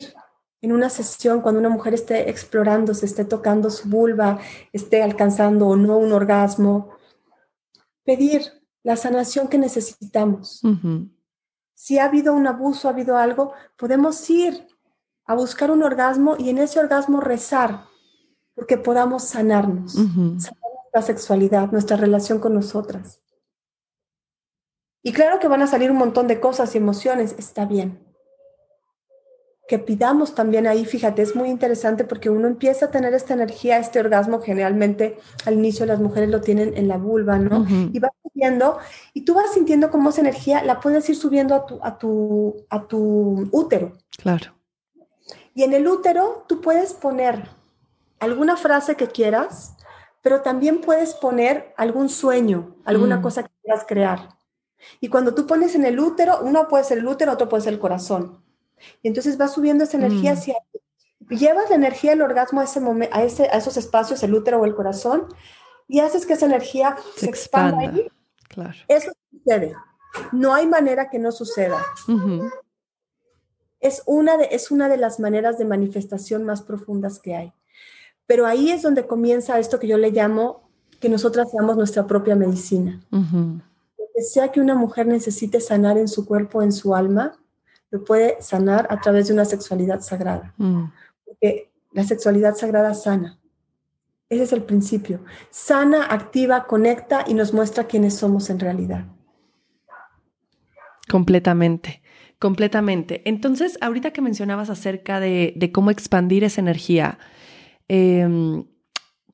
[0.60, 4.38] en una sesión cuando una mujer esté explorando, se esté tocando su vulva,
[4.72, 6.90] esté alcanzando o no un orgasmo,
[8.04, 8.42] pedir
[8.84, 10.62] la sanación que necesitamos
[11.82, 14.68] si ha habido un abuso, ha habido algo, podemos ir
[15.24, 17.86] a buscar un orgasmo y en ese orgasmo rezar,
[18.54, 23.20] porque podamos sanarnos, sanar nuestra sexualidad, nuestra relación con nosotras.
[25.02, 27.98] Y claro que van a salir un montón de cosas y emociones, está bien.
[29.72, 33.78] Que pidamos también ahí, fíjate, es muy interesante porque uno empieza a tener esta energía,
[33.78, 37.64] este orgasmo, generalmente al inicio las mujeres lo tienen en la vulva, ¿no?
[37.90, 38.76] Y va subiendo,
[39.14, 42.66] y tú vas sintiendo cómo esa energía la puedes ir subiendo a tu, a tu,
[42.68, 43.94] a tu útero.
[44.18, 44.52] Claro.
[45.54, 47.48] Y en el útero tú puedes poner
[48.20, 49.74] alguna frase que quieras,
[50.20, 53.22] pero también puedes poner algún sueño, alguna mm.
[53.22, 54.28] cosa que quieras crear.
[55.00, 57.72] Y cuando tú pones en el útero, uno puede ser el útero, otro puede ser
[57.72, 58.41] el corazón.
[59.02, 60.36] Y entonces va subiendo esa energía mm.
[60.36, 60.56] hacia
[61.28, 64.60] llevas la energía del orgasmo a ese momento, a, ese, a esos espacios, el útero
[64.60, 65.26] o el corazón,
[65.88, 68.08] y haces que esa energía se, expanda, ahí.
[68.48, 68.74] Claro.
[68.88, 69.74] Eso sucede.
[70.30, 71.82] No hay manera que no suceda.
[73.80, 77.52] es, una de, es una de las maneras de manifestación más profundas que hay.
[78.26, 80.70] Pero ahí es donde comienza esto que yo le llamo
[81.00, 83.00] que nosotras seamos nuestra propia medicina.
[83.10, 87.41] Lo que sea que una mujer necesite sanar en su cuerpo, en su alma,
[87.92, 90.52] lo puede sanar a través de una sexualidad sagrada.
[90.56, 90.86] Mm.
[91.24, 93.38] Porque la sexualidad sagrada sana.
[94.28, 95.20] Ese es el principio.
[95.50, 99.04] Sana, activa, conecta y nos muestra quiénes somos en realidad.
[101.08, 102.02] Completamente,
[102.40, 103.22] completamente.
[103.24, 107.18] Entonces, ahorita que mencionabas acerca de, de cómo expandir esa energía,
[107.94, 108.64] Em,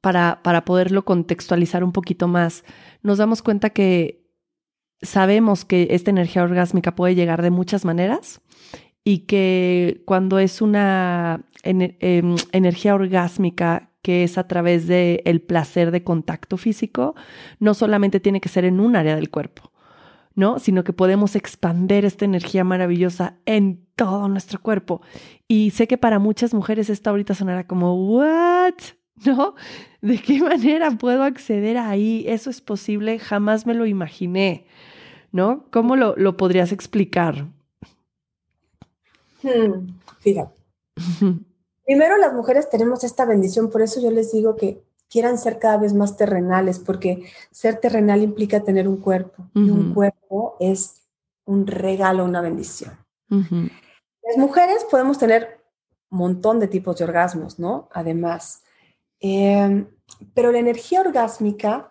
[0.01, 2.65] para, para poderlo contextualizar un poquito más,
[3.03, 4.27] nos damos cuenta que
[5.01, 8.41] sabemos que esta energía orgásmica puede llegar de muchas maneras
[9.09, 15.93] y que cuando es una em, energía orgásmica que es a través del el placer
[15.93, 17.15] de contacto físico,
[17.59, 19.73] no solamente tiene que ser en un área del cuerpo,
[20.35, 20.59] ¿no?
[20.59, 25.01] Sino que podemos expander esta energía maravillosa en todo nuestro cuerpo.
[25.49, 28.75] Y sé que para muchas mujeres esto ahorita sonará como, ¿what?
[29.25, 29.55] ¿No?
[30.03, 32.27] ¿De qué manera puedo acceder ahí?
[32.29, 34.67] Eso es posible, jamás me lo imaginé,
[35.33, 35.65] ¿no?
[35.71, 37.47] ¿Cómo lo, lo podrías explicar?
[39.43, 40.55] Hmm, fíjate.
[41.85, 45.79] Primero las mujeres tenemos esta bendición, por eso yo les digo que quieran ser cada
[45.79, 51.03] vez más terrenales, porque ser terrenal implica tener un cuerpo, y un cuerpo es
[51.47, 52.93] un regalo, una bendición.
[53.31, 55.63] Las mujeres podemos tener
[56.11, 57.89] un montón de tipos de orgasmos, ¿no?
[57.93, 58.63] Además,
[59.21, 59.87] em,
[60.35, 61.91] pero la energía orgásmica,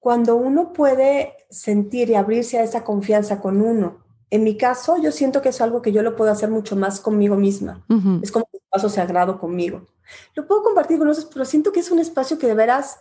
[0.00, 5.12] cuando uno puede sentir y abrirse a esa confianza con uno, en mi caso, yo
[5.12, 7.84] siento que es algo que yo lo puedo hacer mucho más conmigo misma.
[8.22, 9.86] Es como un espacio sagrado conmigo.
[10.34, 13.00] Lo puedo compartir con otros, pero siento que es un espacio que de veras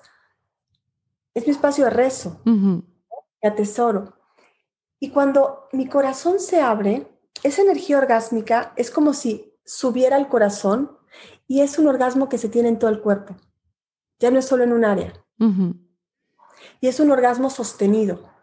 [1.33, 4.13] es mi espacio de rezo, de atesoro.
[4.99, 7.07] Y cuando mi corazón se abre,
[7.43, 10.97] esa energía orgásmica es como si subiera al corazón
[11.47, 13.35] y es un orgasmo que se tiene en todo el cuerpo.
[14.19, 15.13] Ya no es solo en un área.
[16.79, 18.34] Y es un orgasmo sostenido.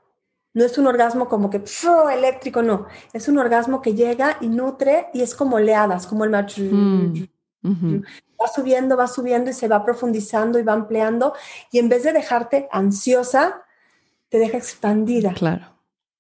[0.55, 1.63] No es un orgasmo como que
[2.13, 2.87] eléctrico, no.
[3.13, 6.47] Es un orgasmo que llega y nutre y es como oleadas, como el mar.
[6.57, 7.25] Mm,
[8.41, 11.35] va subiendo, va subiendo y se va profundizando y va ampliando.
[11.71, 13.65] Y en vez de dejarte ansiosa,
[14.29, 15.33] te deja expandida.
[15.33, 15.73] Claro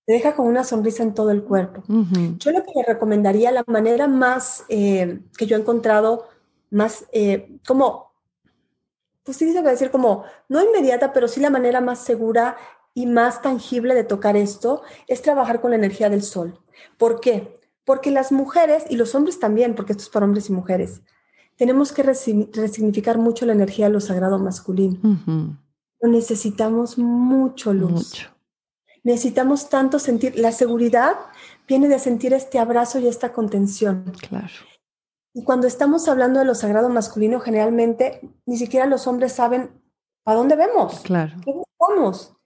[0.04, 1.82] te deja con una sonrisa en todo el cuerpo.
[1.86, 6.28] Yo lo que le recomendaría, la manera más eh, que yo he encontrado,
[6.70, 8.12] más eh, como,
[9.22, 12.56] pues sí se va a decir como, no inmediata, pero sí la manera más segura
[12.94, 16.58] y más tangible de tocar esto, es trabajar con la energía del sol.
[16.98, 17.60] ¿Por qué?
[17.84, 21.02] Porque las mujeres, y los hombres también, porque esto es para hombres y mujeres,
[21.56, 24.98] tenemos que resignificar mucho la energía de lo sagrado masculino.
[26.00, 27.92] Necesitamos mucho luz.
[27.92, 28.32] Mucho
[29.04, 31.16] necesitamos tanto sentir, la seguridad
[31.66, 34.12] viene de sentir este abrazo y esta contención.
[34.28, 34.48] Claro.
[35.34, 39.70] Y cuando estamos hablando de lo sagrado masculino, generalmente ni siquiera los hombres saben
[40.24, 41.00] a dónde vemos.
[41.00, 41.34] Claro.
[41.44, 42.36] ¿Qué buscamos?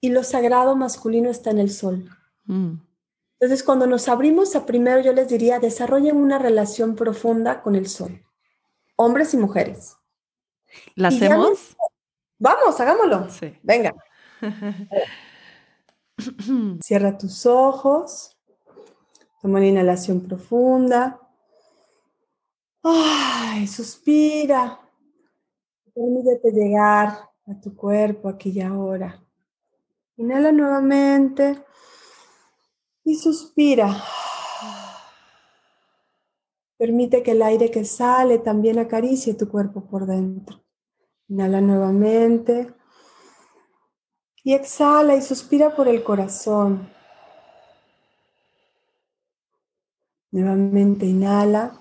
[0.00, 2.10] Y lo sagrado masculino está en el sol.
[2.44, 2.74] Mm.
[3.38, 7.88] Entonces, cuando nos abrimos a primero, yo les diría, desarrollen una relación profunda con el
[7.88, 8.22] sol.
[8.96, 9.96] Hombres y mujeres.
[10.94, 11.76] ¿La hacemos?
[12.38, 13.30] Vamos, hagámoslo.
[13.30, 13.58] Sí.
[13.62, 13.94] Venga.
[16.82, 18.36] Cierra tus ojos.
[19.40, 21.18] Toma una inhalación profunda.
[22.82, 24.80] Ay, suspira.
[25.94, 29.22] Permítete llegar a tu cuerpo aquí y ahora.
[30.20, 31.64] Inhala nuevamente
[33.04, 34.04] y suspira.
[36.76, 40.62] Permite que el aire que sale también acaricie tu cuerpo por dentro.
[41.28, 42.74] Inhala nuevamente.
[44.44, 46.92] Y exhala y suspira por el corazón.
[50.32, 51.80] Nuevamente inhala.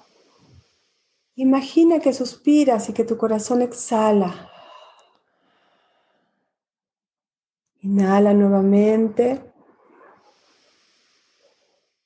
[1.35, 4.48] Imagina que suspiras y que tu corazón exhala.
[7.81, 9.41] Inhala nuevamente.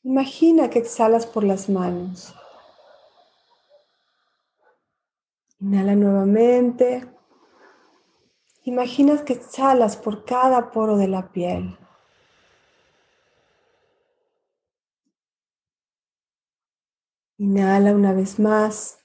[0.04, 2.36] Imagina que exhalas por las manos.
[5.60, 7.10] Inhala nuevamente.
[8.64, 11.78] Imaginas que exhalas por cada poro de la piel.
[17.40, 19.00] Inhala una vez más.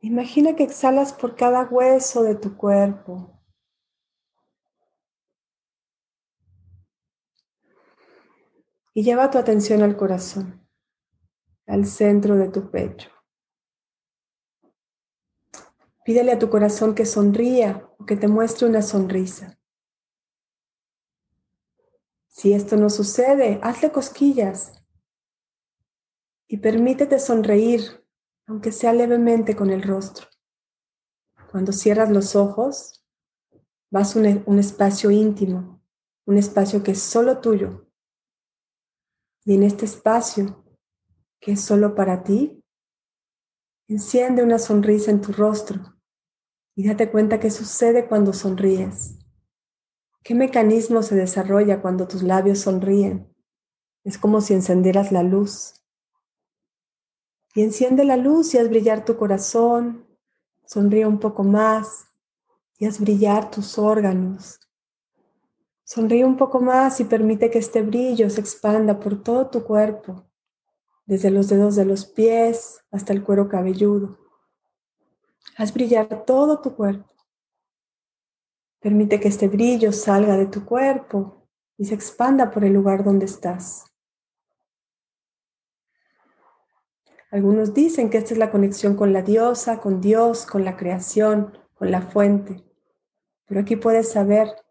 [0.00, 3.35] Imagina que exhalas por cada hueso de tu cuerpo.
[8.96, 10.66] Y lleva tu atención al corazón,
[11.66, 13.10] al centro de tu pecho.
[16.02, 19.60] Pídele a tu corazón que sonría o que te muestre una sonrisa.
[22.28, 24.82] Si esto no sucede, hazle cosquillas
[26.48, 28.02] y permítete sonreír,
[28.46, 30.28] aunque sea levemente con el rostro.
[31.50, 33.06] Cuando cierras los ojos,
[33.90, 35.82] vas a un, espacio íntimo,
[36.24, 37.85] un espacio que es solo tuyo,
[39.46, 40.64] y en este espacio,
[41.40, 42.62] que es solo para ti,
[43.86, 45.96] enciende una sonrisa en tu rostro
[46.74, 49.20] y date cuenta qué sucede cuando sonríes.
[50.24, 53.32] ¿Qué mecanismo se desarrolla cuando tus labios sonríen?
[54.02, 55.74] Es como si encendieras la luz.
[57.54, 60.08] Y enciende la luz y haz brillar tu corazón,
[60.64, 62.08] sonríe un poco más
[62.78, 64.58] y haz brillar tus órganos,
[65.86, 70.24] Sonríe un poco más y permite que este brillo se expanda por todo tu cuerpo,
[71.04, 74.18] desde los dedos de los pies hasta el cuero cabelludo.
[75.56, 77.08] Haz brillar todo tu cuerpo.
[78.80, 81.46] Permite que este brillo salga de tu cuerpo
[81.78, 83.84] y se expanda por el lugar donde estás.
[87.30, 91.56] Algunos dicen que esta es la conexión con la diosa, con Dios, con la creación,
[91.74, 92.64] con la fuente.
[93.46, 94.65] Pero aquí puedes saber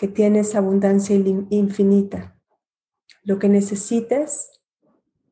[0.00, 1.14] que tienes abundancia
[1.50, 2.34] infinita.
[3.22, 4.62] Lo que necesites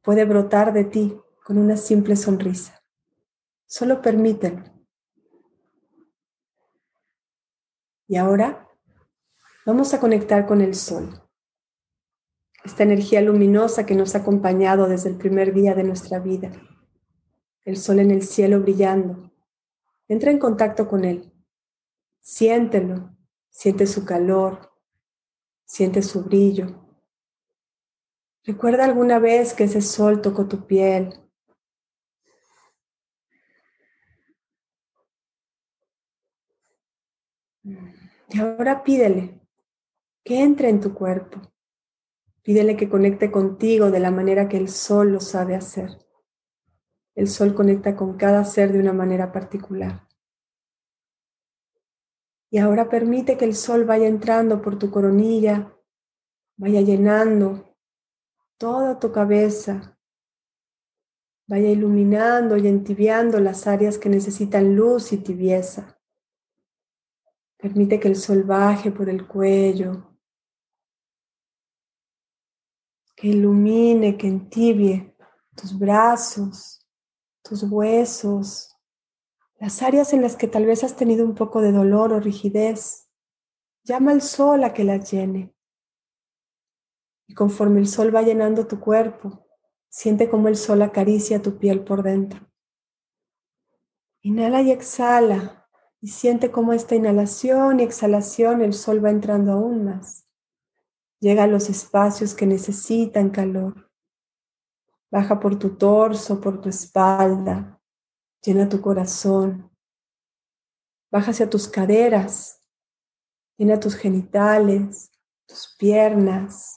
[0.03, 2.85] puede brotar de ti con una simple sonrisa.
[3.65, 4.63] Solo permítelo.
[8.09, 8.69] Y ahora
[9.65, 11.19] vamos a conectar con el sol.
[12.63, 16.53] Esta energía luminosa que nos ha acompañado desde el primer día de nuestra vida.
[17.65, 19.33] El sol en el cielo brillando.
[20.09, 21.33] Entra en contacto con él.
[22.21, 23.18] Siéntelo,
[23.59, 24.71] Siente su calor,
[25.65, 26.97] siente su brillo.
[28.45, 31.13] Recuerda alguna vez que ese sol tocó tu piel.
[37.65, 39.41] Y ahora pídele
[40.23, 41.41] que entre en tu cuerpo.
[42.43, 46.07] Pídele que conecte contigo de la manera que el sol lo sabe hacer.
[47.17, 50.08] El sol conecta con cada ser de una manera particular.
[52.51, 55.75] Y ahora permite que el sol vaya entrando por tu coronilla,
[56.57, 57.77] vaya llenando
[58.57, 59.99] toda tu cabeza,
[61.47, 65.99] vaya iluminando y entibiando las áreas que necesitan luz y tibieza.
[67.59, 70.17] Permite que el sol baje por el cuello,
[73.17, 75.17] que ilumine, que entibie
[75.57, 76.87] tus brazos,
[77.43, 78.78] tus huesos,
[79.59, 83.09] las áreas en las que tal vez has tenido un poco de dolor o rigidez,
[83.83, 85.53] llama al sol a que las llene.
[87.27, 89.47] Y conforme el sol va llenando tu cuerpo,
[89.89, 92.49] siente como el sol acaricia tu piel por dentro.
[94.23, 95.69] Inhala y exhala
[96.01, 100.29] y siente cómo esta inhalación y exhalación el sol va entrando aún más.
[101.19, 103.91] Llega a los espacios que necesitan calor.
[105.11, 107.78] Baja por tu torso, por tu espalda,
[108.43, 109.71] Llena tu corazón.
[111.11, 112.61] Baja hacia tus caderas.
[113.57, 115.11] Llena tus genitales,
[115.47, 116.77] tus piernas,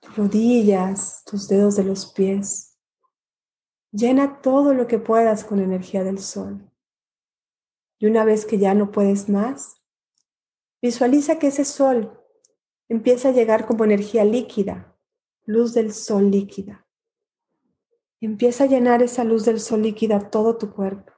[0.00, 2.78] tus rodillas, tus dedos de los pies.
[3.90, 6.70] Llena todo lo que puedas con energía del sol.
[7.98, 9.76] Y una vez que ya no puedes más,
[10.80, 12.18] visualiza que ese sol
[12.88, 14.98] empieza a llegar como energía líquida,
[15.44, 16.81] luz del sol líquida
[18.26, 21.12] empieza a llenar esa luz del sol líquida todo tu cuerpo.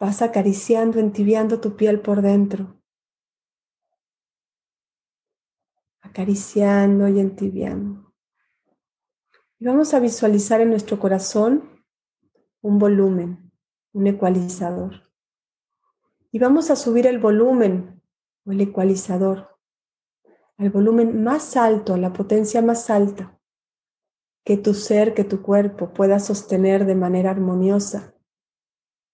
[0.00, 2.82] Vas acariciando, entibiando tu piel por dentro.
[6.00, 8.12] Acariciando y entibiando.
[9.60, 11.84] Y vamos a visualizar en nuestro corazón
[12.60, 13.52] un volumen,
[13.92, 15.12] un ecualizador.
[16.32, 18.02] Y vamos a subir el volumen
[18.44, 19.54] o el ecualizador
[20.56, 23.33] al volumen más alto, a la potencia más alta
[24.44, 28.14] que tu ser, que tu cuerpo pueda sostener de manera armoniosa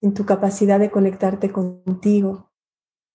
[0.01, 2.51] en tu capacidad de conectarte contigo,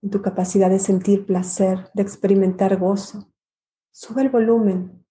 [0.01, 3.35] en tu capacidad de sentir placer, de experimentar gozo,
[3.97, 5.05] Sube el volumen,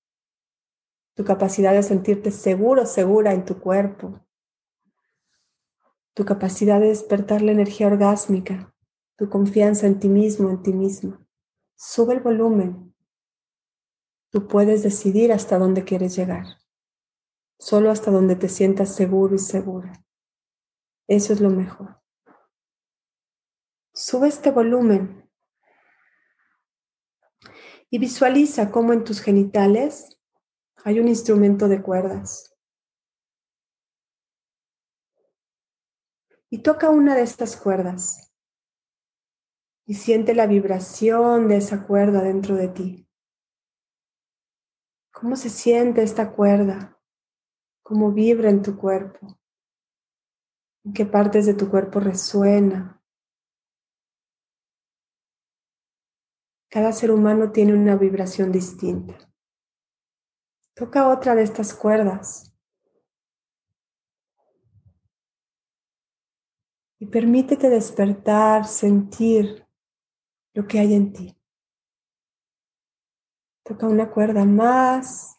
[1.15, 4.21] tu capacidad de sentirte seguro, segura en tu cuerpo,
[6.13, 8.75] tu capacidad de despertar la energía orgásmica,
[9.17, 11.27] tu confianza en ti mismo, en ti misma.
[11.77, 12.95] Sube el volumen.
[14.29, 16.59] Tú puedes decidir hasta dónde quieres llegar,
[17.65, 20.05] solo hasta donde te sientas seguro y segura.
[21.09, 21.99] Eso es lo mejor.
[23.95, 25.31] Sube este volumen
[27.89, 30.21] y visualiza cómo en tus genitales
[30.85, 32.55] hay un instrumento de cuerdas.
[36.51, 38.31] Y toca una de estas cuerdas
[39.87, 43.09] y siente la vibración de esa cuerda dentro de ti.
[45.13, 46.94] ¿Cómo se siente esta cuerda?
[47.85, 49.39] ¿Cómo vibra en tu cuerpo?
[50.85, 53.03] ¿En qué partes de tu cuerpo resuena?
[56.71, 59.19] Cada ser humano tiene una vibración distinta.
[60.75, 62.57] Toca otra de estas cuerdas
[66.99, 69.69] y permítete despertar, sentir
[70.55, 71.39] lo que hay en ti.
[73.63, 75.34] Toca una cuerda más.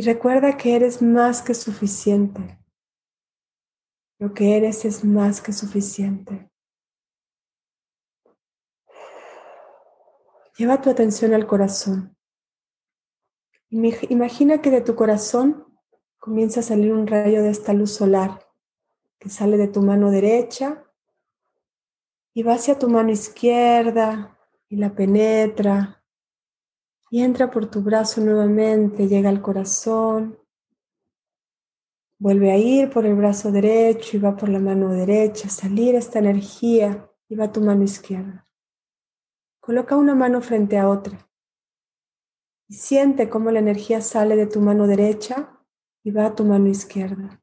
[0.00, 2.58] Y recuerda que eres más que suficiente.
[4.18, 6.50] Lo que eres es más que suficiente.
[10.56, 12.16] Lleva tu atención al corazón.
[13.68, 15.66] Imagina que de tu corazón
[16.18, 18.48] comienza a salir un rayo de esta luz solar
[19.18, 20.82] que sale de tu mano derecha
[22.32, 25.99] y va hacia tu mano izquierda y la penetra
[27.10, 30.40] y entra por tu brazo nuevamente, llega al corazón
[32.22, 36.18] Vuelve a ir por el brazo derecho y va por la mano derecha, salir esta
[36.18, 38.46] energía y va tu mano izquierda.
[39.58, 41.30] Coloca una mano frente a otra
[42.68, 45.64] y siente cómo la energía sale de tu mano derecha
[46.04, 47.42] y va a tu mano izquierda.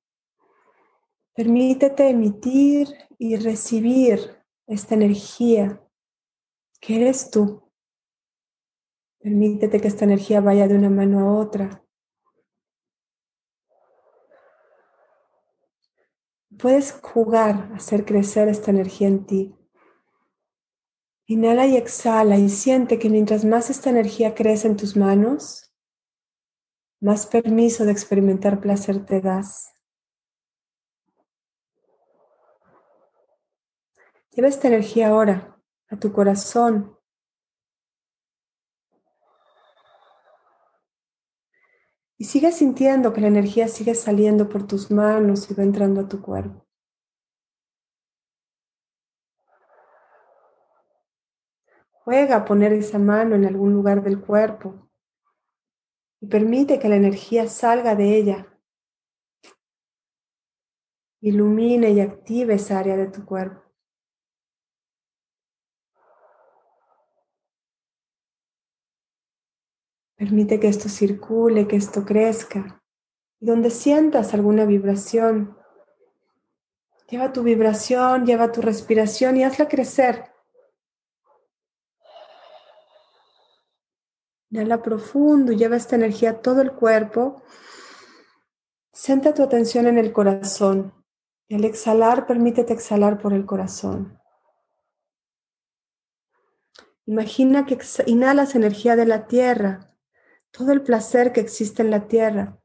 [1.34, 2.88] Permítete emitir
[3.18, 5.82] y recibir esta energía
[6.80, 7.66] que eres tú.
[9.28, 11.84] Permítete que esta energía vaya de una mano a otra
[16.57, 19.53] Puedes jugar a hacer crecer esta energía en ti.
[21.25, 25.75] Inhala y exhala y siente que mientras más esta energía crece en tus manos,
[27.01, 29.73] más permiso de experimentar placer te das.
[34.32, 36.96] Lleva esta energía ahora a tu corazón
[42.18, 46.07] Y sigue sintiendo que la energía sigue saliendo por tus manos y va entrando a
[46.07, 46.65] tu cuerpo.
[51.91, 54.89] Juega a poner esa mano en algún lugar del cuerpo
[56.22, 58.47] y permite que la energía salga de ella.
[61.22, 63.66] Ilumine y active esa área de tu cuerpo.
[70.18, 72.82] Permite que esto circule, que esto crezca.
[73.39, 75.55] Y donde sientas alguna vibración,
[77.07, 80.34] lleva tu vibración, lleva tu respiración y hazla crecer.
[84.49, 87.43] Inhala profundo, lleva esta energía a todo el cuerpo.
[88.91, 90.93] Centra tu atención en el corazón.
[91.47, 94.20] Y al exhalar, permítete exhalar por el corazón.
[97.05, 99.96] Imagina que inhalas energía de la tierra
[100.57, 102.57] todo el placer que existe en la tierra,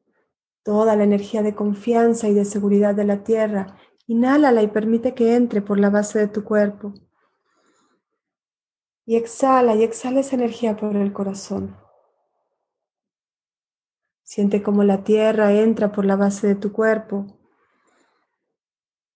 [0.62, 3.76] toda la energía de confianza y de seguridad de la tierra.
[4.07, 6.95] Inhálala y permite que entre por la base de tu cuerpo.
[9.05, 11.76] Y exhala y exhala esa energía por el corazón.
[14.22, 17.26] Siente como la tierra entra por la base de tu cuerpo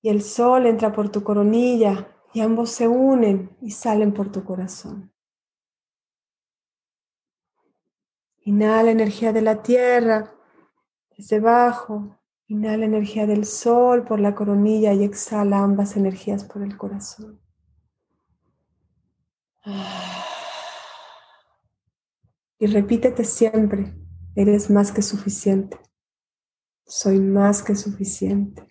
[0.03, 4.45] y el sol entra por tu coronilla y ambos se unen y salen por tu
[4.45, 5.16] corazón.
[8.47, 10.33] Inhala energía de la tierra
[11.17, 12.17] desde abajo.
[12.47, 17.41] Inhala energía del sol por la coronilla y exhala ambas energías por el corazón.
[22.59, 23.93] Y repítete siempre,
[24.35, 25.79] eres más que suficiente.
[26.87, 28.67] Soy más que suficiente.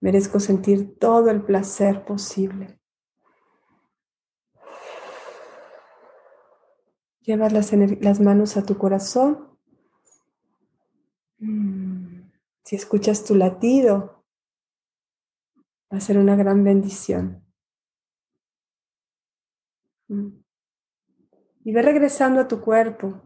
[0.00, 2.78] Merezco sentir todo el placer posible.
[7.26, 9.48] Llevas las, manos a tu corazón.
[11.38, 12.30] Mm,
[12.62, 14.24] si escuchas tu latido,
[15.92, 17.44] va a ser una gran bendición.
[20.06, 20.38] Mm.
[21.64, 23.22] Y ve regresando a tu cuerpo.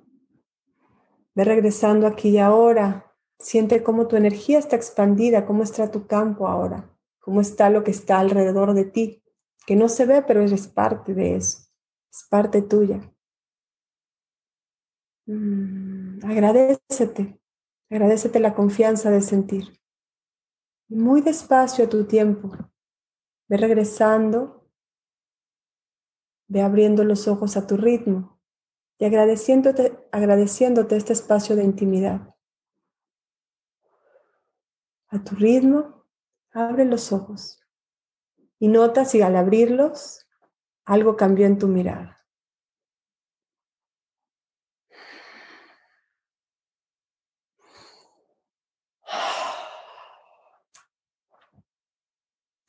[1.35, 3.15] Ve regresando aquí y ahora.
[3.39, 7.91] Siente cómo tu energía está expandida, cómo está tu campo ahora, cómo está lo que
[7.91, 9.23] está alrededor de ti,
[9.67, 11.67] que no se ve, pero eres parte de eso,
[12.11, 13.01] es parte tuya.
[15.33, 17.41] Mm, agradecete,
[17.89, 19.81] agradecete la confianza de sentir.
[20.89, 22.51] Muy despacio a tu tiempo,
[23.47, 24.69] ve regresando,
[26.49, 28.41] ve abriendo los ojos a tu ritmo
[28.99, 32.35] y agradeciéndote, agradeciéndote este espacio de intimidad.
[35.11, 36.09] A tu ritmo,
[36.51, 37.65] abre los ojos
[38.59, 40.27] y nota si al abrirlos
[40.85, 42.20] algo cambió en tu mirada.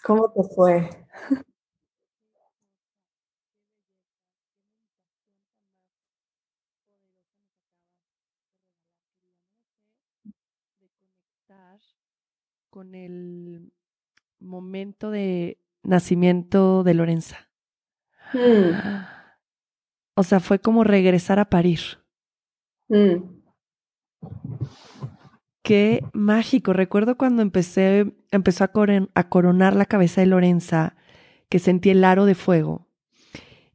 [0.03, 0.89] ¿Cómo te fue?
[12.71, 13.71] con el
[14.39, 17.49] momento de nacimiento de Lorenza.
[18.33, 18.71] Mm.
[20.15, 21.79] O sea, fue como regresar a parir.
[22.87, 23.40] Mm.
[25.71, 26.73] Qué mágico.
[26.73, 30.97] Recuerdo cuando empecé, empezó a, coronar la cabeza de Lorenza,
[31.47, 32.89] que sentí el aro de fuego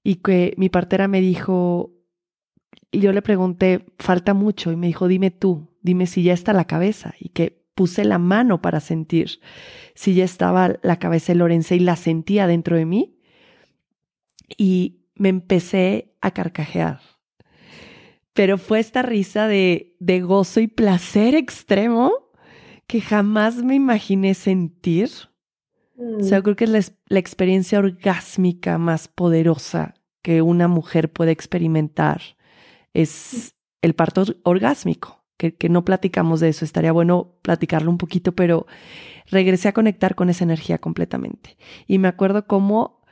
[0.05, 1.95] y que mi partera me dijo,
[2.93, 6.67] yo le pregunté, falta mucho, y me dijo, dime tú, dime si ya está la
[6.67, 9.41] cabeza, y que puse la mano para sentir
[9.95, 13.17] si ya estaba la cabeza de Lorenza y la sentía dentro de mí.
[14.59, 17.01] Y me empecé a carcajear.
[18.37, 22.13] Pero fue esta risa de, de gozo y placer extremo
[22.87, 25.11] que jamás me imaginé sentir.
[25.99, 26.43] O sea, mm.
[26.43, 32.21] creo que es la, la, experiencia orgásmica más poderosa que una mujer puede experimentar.
[32.93, 36.65] Es el parto orgásmico que, no platicamos de eso.
[36.65, 38.67] Estaría bueno platicarlo un poquito, pero
[39.27, 41.57] regresé a conectar con esa energía completamente.
[41.87, 43.03] Y me acuerdo cómo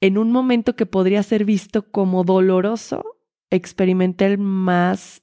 [0.00, 3.13] en un momento que podría ser visto como doloroso,
[3.56, 5.22] experimenté el más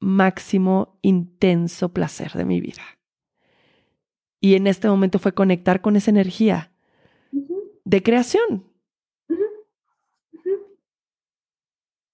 [0.00, 2.82] máximo, intenso placer de mi vida.
[4.40, 6.72] Y en este momento fue conectar con esa energía
[7.84, 8.64] de creación.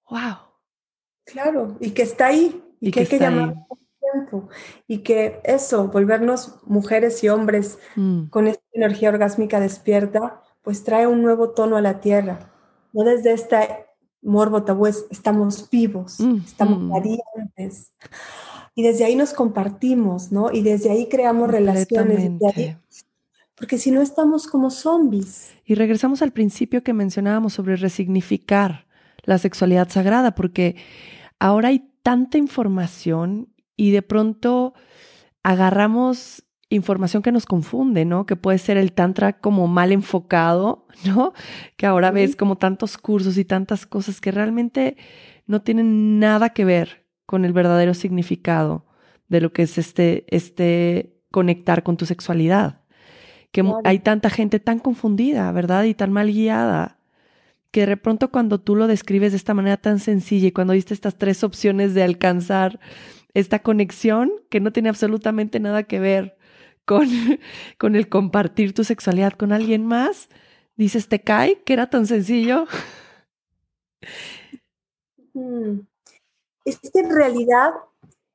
[0.09, 0.39] Wow.
[1.25, 3.55] Claro, y que está ahí, y, que, hay que llamar
[4.13, 4.49] tiempo.
[4.87, 8.27] Y que eso, volvernos mujeres y hombres mm.
[8.27, 12.53] con esta energía orgásmica despierta, pues trae un nuevo tono a la tierra.
[12.93, 13.87] No desde este
[14.23, 16.93] morbo tabú, estamos vivos, mm, estamos mm.
[16.93, 17.93] radiantes.
[18.75, 20.53] Y desde ahí nos compartimos, ¿no?
[20.53, 22.33] Y desde ahí creamos relaciones.
[23.55, 25.53] porque si no estamos como zombies.
[25.67, 28.87] Y regresamos al principio que mencionábamos sobre resignificar
[29.25, 30.77] la sexualidad sagrada, porque
[31.39, 34.73] ahora hay tanta información y de pronto
[35.43, 38.25] agarramos información que nos confunde, ¿no?
[38.25, 41.35] Que puede ser el tantra como mal enfocado, ¿no?
[41.77, 44.97] Que ahora ves como tantos cursos y tantas cosas que realmente
[45.47, 48.87] no tienen nada que ver con el verdadero significado
[49.29, 52.81] de lo que es este, este conectar con tu sexualidad.
[53.53, 55.85] Que hay tanta gente tan confundida, ¿verdad?
[55.85, 56.99] Y tan mal guiada
[57.73, 60.95] que de pronto cuando tú lo describes de esta manera tan sencilla y cuando viste
[60.95, 62.81] estas tres opciones de alcanzar
[63.35, 66.37] esta conexión que no tiene absolutamente nada que ver
[66.91, 67.07] con,
[67.79, 70.29] con el compartir tu sexualidad con alguien más,
[70.77, 71.63] dices, ¿te cae?
[71.63, 72.67] que era tan sencillo?
[76.65, 77.75] Es que en realidad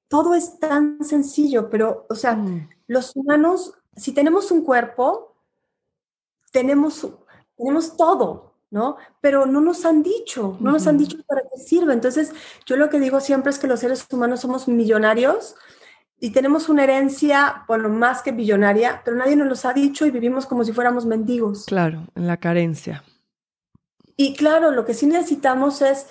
[0.08, 2.70] todo es tan sencillo, pero, o sea, mm.
[2.88, 5.36] los humanos, si tenemos un cuerpo,
[6.54, 7.06] tenemos,
[7.58, 8.96] tenemos todo, ¿no?
[9.20, 11.92] Pero no nos han dicho, no nos han dicho para qué sirve.
[11.92, 12.32] Entonces,
[12.66, 15.56] yo lo que digo siempre es que los seres humanos somos millonarios
[16.20, 20.12] y tenemos una herencia, bueno, más que billonaria, pero nadie nos los ha dicho y
[20.12, 21.66] vivimos como si fuéramos mendigos.
[21.66, 23.04] Claro, en la carencia.
[24.18, 26.08] Y claro, lo que sí necesitamos es,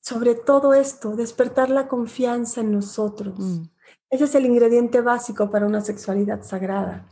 [0.00, 3.38] sobre todo esto, despertar la confianza en nosotros.
[3.38, 3.64] Mm.
[4.08, 7.06] Ese es el ingrediente básico para una sexualidad sagrada.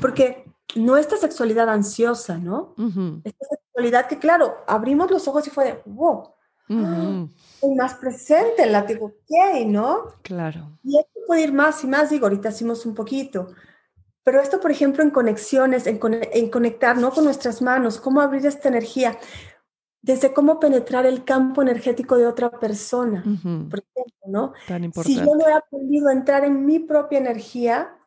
[0.00, 0.44] Porque
[0.76, 2.74] no esta sexualidad ansiosa, ¿no?
[3.24, 6.34] Esta sexualidad que, claro, abrimos los ojos y fue de, wow,
[6.68, 7.28] uh
[7.74, 9.64] más presente, la digo, ¿qué?
[9.64, 10.14] ¿No?
[10.22, 10.78] Claro.
[10.84, 13.48] Y esto puede ir más y más, digo, ahorita hicimos un poquito.
[14.24, 16.00] Pero esto, por ejemplo, en conexiones, en,
[16.32, 17.10] en conectar, ¿no?
[17.10, 19.18] Con nuestras manos, cómo abrir esta energía,
[20.00, 24.52] desde cómo penetrar el campo energético de otra persona, por ejemplo, ¿no?
[24.66, 25.20] Tan importante.
[25.20, 27.97] Si yo no he aprendido a entrar en mi propia energía,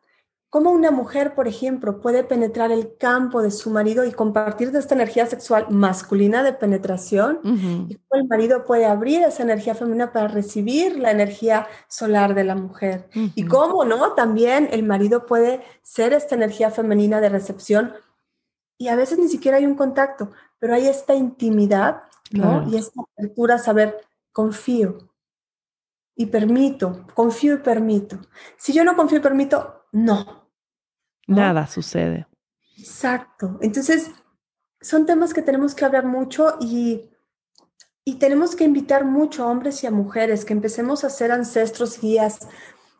[0.51, 4.79] cómo una mujer, por ejemplo, puede penetrar el campo de su marido y compartir de
[4.79, 7.39] esta energía sexual masculina de penetración,
[7.87, 12.43] y cómo el marido puede abrir esa energía femenina para recibir la energía solar de
[12.43, 13.07] la mujer.
[13.13, 14.11] Y cómo, ¿no?
[14.11, 17.93] También el marido puede ser esta energía femenina de recepción
[18.77, 22.69] y a veces ni siquiera hay un contacto, pero hay esta intimidad, ¿no?
[22.69, 24.97] Y esta apertura a saber, confío
[26.13, 28.17] y permito, confío y permito.
[28.57, 30.40] Si yo no confío y permito, no,
[31.35, 32.27] Nada sucede.
[32.77, 33.57] Exacto.
[33.61, 34.11] Entonces,
[34.81, 37.09] son temas que tenemos que hablar mucho y,
[38.03, 41.99] y tenemos que invitar mucho a hombres y a mujeres que empecemos a ser ancestros
[42.01, 42.47] guías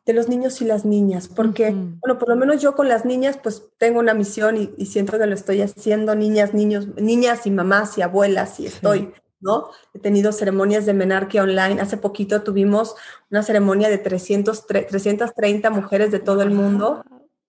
[0.06, 3.38] de los niños y las niñas, porque, bueno, por lo menos yo con las niñas,
[3.42, 8.00] pues tengo una misión y, siento que lo estoy haciendo, niñas, niños, niñas y mamás
[8.00, 9.70] y abuelas, y estoy, ¿no?
[9.94, 11.80] He tenido ceremonias de menarquia online.
[11.80, 12.96] Hace poquito tuvimos
[13.30, 17.04] una ceremonia de 300, 330 mujeres de todo el mundo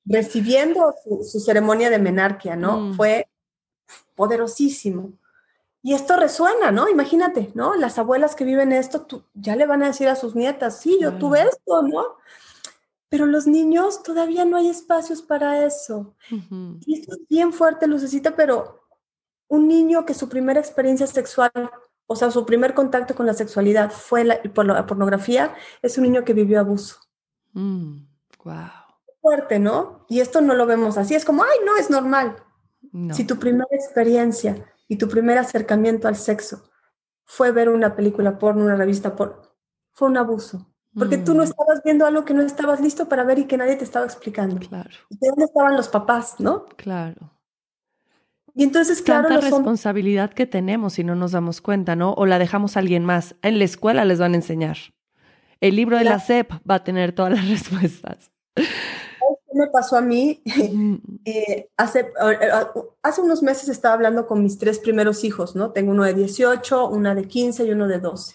[0.04, 2.80] recibiendo su, ceremonia de menarquia, ¿no?
[2.80, 2.94] Mm.
[2.94, 3.28] Fue
[4.14, 5.12] poderosísimo.
[5.82, 6.88] Y esto resuena, ¿no?
[6.88, 7.74] Imagínate, ¿no?
[7.74, 10.98] Las abuelas que viven esto, tú, ya le van a decir a sus nietas, sí,
[11.00, 12.16] yo tuve esto, ¿no?
[13.08, 16.14] Pero los niños todavía no hay espacios para eso.
[16.86, 18.86] Y esto es bien fuerte, Lucecita, pero
[19.48, 21.50] un niño que su primera experiencia sexual,
[22.06, 26.04] o sea, su primer contacto con la sexualidad fue la, por la pornografía, es un
[26.04, 26.96] niño que vivió abuso.
[28.44, 28.81] wow.
[29.22, 30.04] Fuerte, ¿no?
[30.08, 32.36] Y esto no lo vemos así, es como, ay, no, es normal.
[33.12, 36.64] Si tu primera experiencia y tu primer acercamiento al sexo
[37.24, 39.40] fue ver una película porno, una revista porno,
[39.92, 40.68] fue un abuso.
[40.94, 41.46] Porque tú no mm.
[41.46, 44.58] estabas viendo algo que no estabas listo para ver y que nadie te estaba explicando.
[44.58, 44.90] Claro.
[45.08, 46.66] ¿De dónde estaban los papás, no?
[46.76, 47.30] Claro.
[48.54, 49.28] Y entonces, claro.
[49.28, 52.12] Tanta responsabilidad que tenemos si no nos damos cuenta, ¿no?
[52.12, 53.36] O la dejamos a alguien más.
[53.40, 54.76] En la escuela les van a enseñar.
[55.60, 58.31] El libro de la SEP va a tener todas las respuestas
[59.62, 60.42] me pasó a mí?
[61.24, 62.12] Eh, hace,
[63.00, 65.70] hace unos meses estaba hablando con mis tres primeros hijos, ¿no?
[65.70, 68.34] Tengo uno de 18, una de 15 y uno de 12.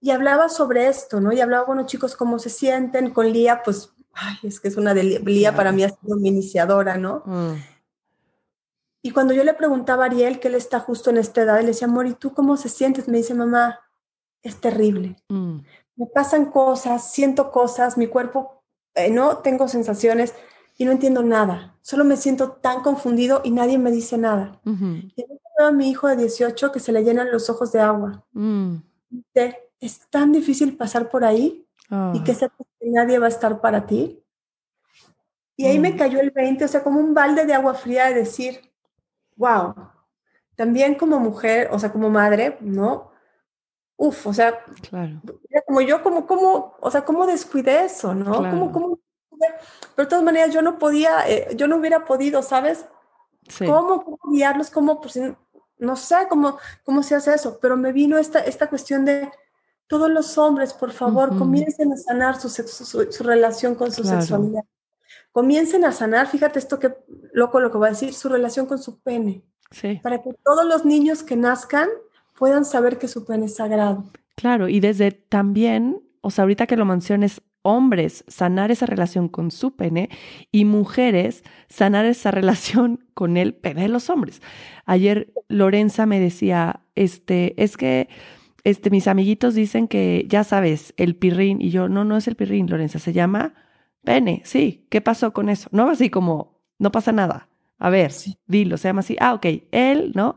[0.00, 1.32] Y hablaba sobre esto, ¿no?
[1.32, 3.10] Y hablaba, bueno, chicos, ¿cómo se sienten?
[3.10, 6.28] Con Lía, pues, ay, es que es una de Lía para mí ha sido mi
[6.28, 7.24] iniciadora, ¿no?
[7.26, 7.54] Mm.
[9.02, 11.66] Y cuando yo le preguntaba a Ariel, que él está justo en esta edad, le
[11.66, 13.08] decía, amor, ¿y tú cómo se sientes?
[13.08, 13.80] Me dice, mamá,
[14.40, 15.16] es terrible.
[15.28, 15.58] Mm.
[15.96, 18.63] Me pasan cosas, siento cosas, mi cuerpo
[18.94, 20.34] eh, no tengo sensaciones
[20.76, 21.76] y no entiendo nada.
[21.82, 24.60] Solo me siento tan confundido y nadie me dice nada.
[24.64, 25.24] Y
[25.58, 28.24] a mi hijo de 18 que se le llenan los ojos de agua.
[28.32, 28.76] Mm.
[29.80, 31.66] es tan difícil pasar por ahí
[32.12, 34.20] y que sepas que nadie va a estar para ti.
[35.56, 35.96] Y ahí me mm.
[35.96, 38.60] cayó el 20, o sea, como un balde de agua fría de decir,
[39.36, 39.74] wow,
[40.56, 43.12] también como mujer, o sea, como madre, ¿no?
[43.96, 45.20] Uf, o sea, claro.
[45.66, 48.36] como yo, como, como, o sea, cómo descuidé eso, ¿no?
[48.72, 48.98] Como,
[49.94, 52.86] pero de todas maneras yo no podía, eh, yo no hubiera podido, ¿sabes?
[53.58, 54.70] ¿Cómo, ¿Cómo, guiarlos?
[54.70, 55.18] ¿Cómo, pues,
[55.78, 57.58] no sé cómo, cómo se hace eso?
[57.60, 59.30] Pero me vino esta, esta cuestión de
[59.86, 64.64] todos los hombres, por favor, comiencen a sanar su, su, relación con su sexualidad.
[65.30, 66.94] Comiencen a sanar, fíjate esto que
[67.32, 69.44] loco lo que va a decir, su relación con su pene.
[69.70, 70.00] Sí.
[70.02, 71.88] Para que todos los niños que nazcan
[72.36, 74.04] puedan saber que su pene es sagrado.
[74.36, 79.50] Claro, y desde también, o sea, ahorita que lo menciones, hombres sanar esa relación con
[79.50, 80.10] su pene
[80.52, 84.42] y mujeres sanar esa relación con el pene de los hombres.
[84.84, 88.08] Ayer Lorenza me decía, este, es que
[88.64, 92.34] este, mis amiguitos dicen que, ya sabes, el pirrín, y yo, no, no es el
[92.34, 93.54] pirrín, Lorenza, se llama
[94.04, 95.68] pene, sí, ¿qué pasó con eso?
[95.72, 97.48] No, así como, no pasa nada.
[97.78, 98.12] A ver,
[98.46, 100.36] dilo, se llama así, ah, ok, él, ¿no?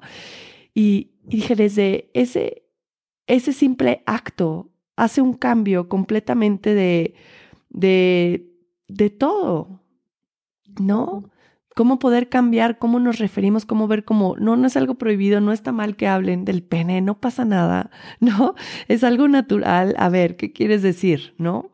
[0.78, 2.62] Y, y dije, desde ese,
[3.26, 7.16] ese simple acto hace un cambio completamente de,
[7.70, 8.54] de,
[8.88, 9.82] de todo,
[10.80, 11.32] ¿no?
[11.76, 15.52] Cómo poder cambiar, cómo nos referimos, cómo ver cómo, no, no es algo prohibido, no
[15.52, 17.90] está mal que hablen del pene, no pasa nada,
[18.20, 18.54] ¿no?
[18.88, 19.96] Es algo natural.
[19.98, 21.72] A ver, ¿qué quieres decir, no?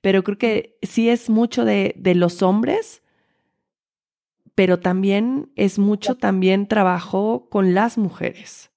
[0.00, 3.02] Pero creo que sí es mucho de, de los hombres,
[4.56, 8.70] pero también es mucho también trabajo con las mujeres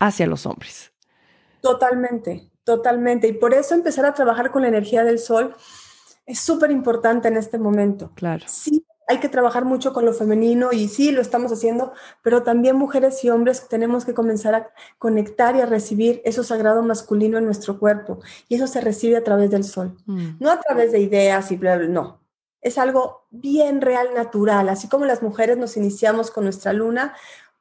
[0.00, 0.92] hacia los hombres.
[1.62, 3.28] Totalmente, totalmente.
[3.28, 5.54] Y por eso empezar a trabajar con la energía del sol
[6.26, 8.10] es súper importante en este momento.
[8.16, 8.44] Claro.
[8.48, 11.92] Sí, hay que trabajar mucho con lo femenino y sí, lo estamos haciendo,
[12.22, 16.82] pero también mujeres y hombres tenemos que comenzar a conectar y a recibir eso sagrado
[16.82, 18.18] masculino en nuestro cuerpo.
[18.48, 19.96] Y eso se recibe a través del sol.
[20.06, 20.38] Mm.
[20.40, 22.21] No a través de ideas y bla, bla, no.
[22.62, 24.70] Es algo bien real, natural.
[24.70, 27.14] Así como las mujeres nos iniciamos con nuestra luna,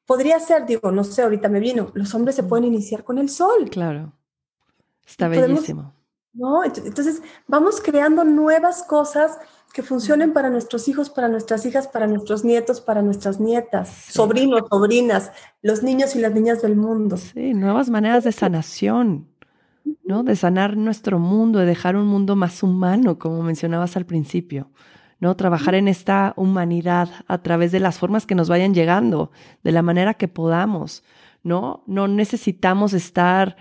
[0.06, 3.30] podría ser, digo, no sé, ahorita me vino, los hombres se pueden iniciar con el
[3.30, 3.70] sol.
[3.70, 4.14] Claro.
[5.06, 5.94] Está bellísimo.
[6.34, 6.64] ¿no?
[6.64, 9.38] Entonces, vamos creando nuevas cosas
[9.74, 14.64] que funcionen para nuestros hijos, para nuestras hijas, para nuestros nietos, para nuestras nietas, sobrinos,
[14.70, 17.18] sobrinas, los niños y las niñas del mundo.
[17.18, 19.28] Sí, nuevas maneras de sanación,
[20.04, 20.24] ¿no?
[20.24, 24.70] De sanar nuestro mundo, de dejar un mundo más humano, como mencionabas al principio.
[25.22, 25.36] ¿No?
[25.36, 29.32] Trabajar en esta humanidad a través de las formas que nos vayan llegando,
[29.64, 31.04] de la manera que podamos,
[31.44, 31.84] ¿no?
[31.86, 33.56] No necesitamos estar,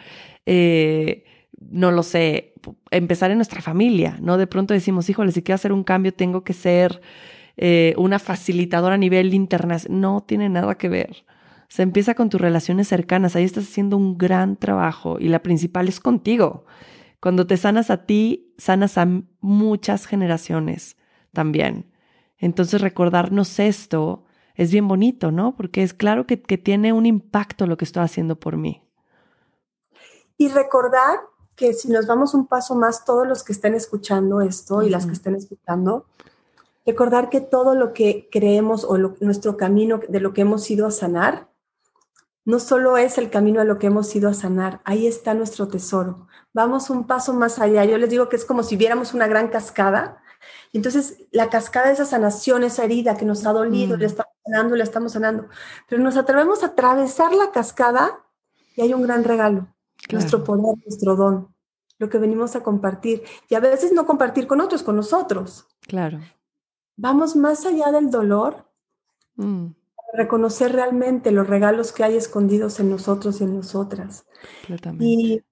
[0.47, 1.24] eh,
[1.61, 2.55] no lo sé,
[2.91, 4.39] empezar en nuestra familia, ¿no?
[4.39, 7.03] De pronto decimos, híjole, si quiero hacer un cambio, tengo que ser
[7.59, 10.01] eh, una facilitadora a nivel internacional.
[10.01, 11.27] No tiene nada que ver.
[11.69, 15.89] Se empieza con tus relaciones cercanas, ahí estás haciendo un gran trabajo y la principal
[15.89, 16.65] es contigo.
[17.20, 19.07] Cuando te sanas a ti, sanas a
[19.41, 20.97] muchas generaciones
[21.32, 21.93] también.
[22.39, 24.24] Entonces recordarnos esto
[24.55, 25.57] es bien bonito, ¿no?
[25.57, 28.82] Porque es claro que, tiene un impacto lo que estoy haciendo por mí.
[30.36, 31.20] Y recordar
[31.57, 35.07] que si nos vamos un paso más, todos los que estén escuchando esto y las
[35.07, 36.07] que estén escuchando,
[36.86, 40.90] recordar que todo lo que creemos o nuestro camino de lo que hemos ido a
[40.90, 41.48] sanar,
[42.44, 45.69] no solo es el camino a lo que hemos ido a sanar, ahí está nuestro
[45.69, 46.27] tesoro.
[46.52, 47.85] Vamos un paso más allá.
[47.85, 50.20] Yo les digo que es como si viéramos una gran cascada
[50.73, 54.11] y entonces la cascada de esa sanación, esa herida que nos ha dolido, le mm.
[54.11, 55.49] estamos sanando, le estamos sanando,
[55.89, 58.25] pero nos atrevemos a atravesar la cascada
[58.77, 59.69] y hay un gran regalo,
[60.11, 61.55] nuestro poder, nuestro don,
[61.99, 63.23] lo que venimos a compartir.
[63.49, 65.67] Y a veces no compartir con otros, con nosotros.
[65.83, 66.21] Claro.
[66.97, 68.67] Vamos más allá del dolor.
[69.37, 69.75] Mm.
[70.12, 74.27] reconocer realmente los regalos que hay escondidos en nosotros y en nosotras.
[74.99, 75.43] Y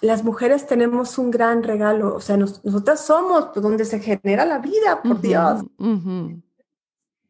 [0.00, 4.58] las mujeres tenemos un gran regalo, o sea, nosotras somos pues, donde se genera la
[4.58, 5.62] vida, por Dios.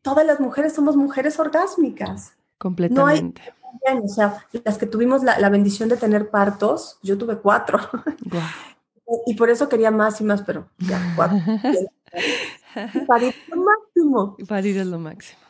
[0.03, 2.33] Todas las mujeres somos mujeres orgásmicas.
[2.59, 3.43] Completamente.
[3.43, 7.79] No hay, o sea, las que tuvimos la, bendición de tener partos, yo tuve cuatro.
[9.27, 11.39] y por eso quería más y más, pero ya, cuatro.
[13.07, 14.37] parir es lo máximo.
[14.47, 15.41] Parir es lo máximo.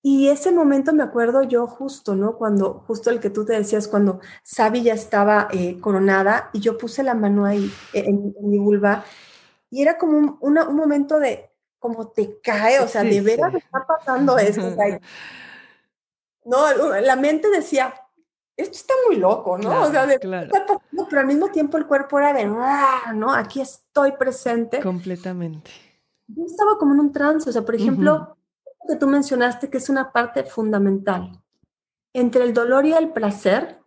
[0.00, 2.36] Y ese momento me acuerdo yo justo, ¿no?
[2.36, 6.78] Cuando, justo el que tú te decías, cuando Sabi ya estaba eh, coronada y yo
[6.78, 9.04] puse la mano ahí eh, en, mi vulva
[9.70, 13.58] y era como un, un, momento de, como te cae, o sea, de veras me
[13.58, 14.62] está pasando esto.
[16.44, 17.92] no, la mente decía,
[18.56, 19.82] esto está muy loco, ¿no?
[19.82, 23.32] o sea, de, pero al mismo tiempo el cuerpo era de, ah, ¿no?
[23.34, 24.80] Aquí estoy presente.
[24.80, 25.70] Completamente.
[26.28, 28.37] Yo estaba como en un trance, o sea, por ejemplo
[28.88, 31.40] que tú mencionaste que es una parte fundamental.
[32.12, 33.78] Entre el dolor y el placer,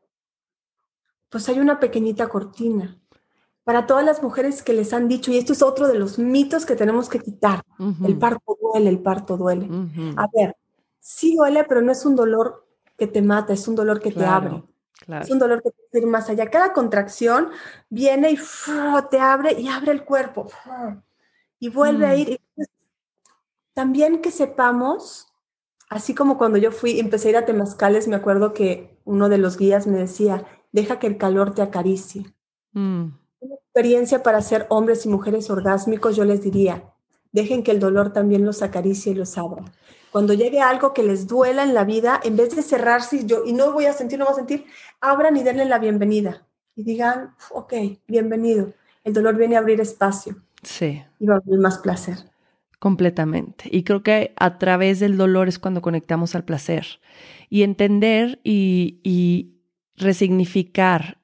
[1.29, 2.97] pues hay una pequeñita cortina.
[3.63, 6.65] Para todas las mujeres que les han dicho, y esto es otro de los mitos
[6.65, 7.61] que tenemos que quitar,
[8.05, 9.69] el parto duele, el parto duele.
[10.17, 10.55] A ver,
[10.99, 12.67] sí duele, pero no es un dolor
[12.97, 14.63] que te mata, es un dolor que te abre.
[15.07, 16.49] Es un dolor que te ir más allá.
[16.49, 17.49] Cada contracción
[17.89, 18.39] viene y
[19.09, 20.47] te abre y abre el cuerpo.
[21.59, 22.17] Y vuelve a mm.
[22.17, 22.41] ir.
[23.73, 25.27] También que sepamos,
[25.89, 29.37] así como cuando yo fui, empecé a ir a Temazcales, me acuerdo que uno de
[29.37, 32.25] los guías me decía, deja que el calor te acaricie.
[32.73, 33.09] Mm.
[33.39, 36.91] Una experiencia para ser hombres y mujeres orgásmicos, yo les diría,
[37.31, 39.63] dejen que el dolor también los acaricie y los abra.
[40.11, 43.53] Cuando llegue algo que les duela en la vida, en vez de cerrarse yo, y
[43.53, 44.65] no voy a sentir, no voy a sentir,
[44.99, 46.45] abran y denle la bienvenida.
[46.75, 47.73] Y digan, ok,
[48.07, 48.73] bienvenido.
[49.03, 50.35] El dolor viene a abrir espacio.
[50.63, 51.01] Sí.
[51.19, 52.30] Y va a abrir más placer.
[52.81, 53.69] Completamente.
[53.71, 56.99] Y creo que a través del dolor es cuando conectamos al placer.
[57.47, 59.59] Y entender y,
[59.95, 61.21] resignificar,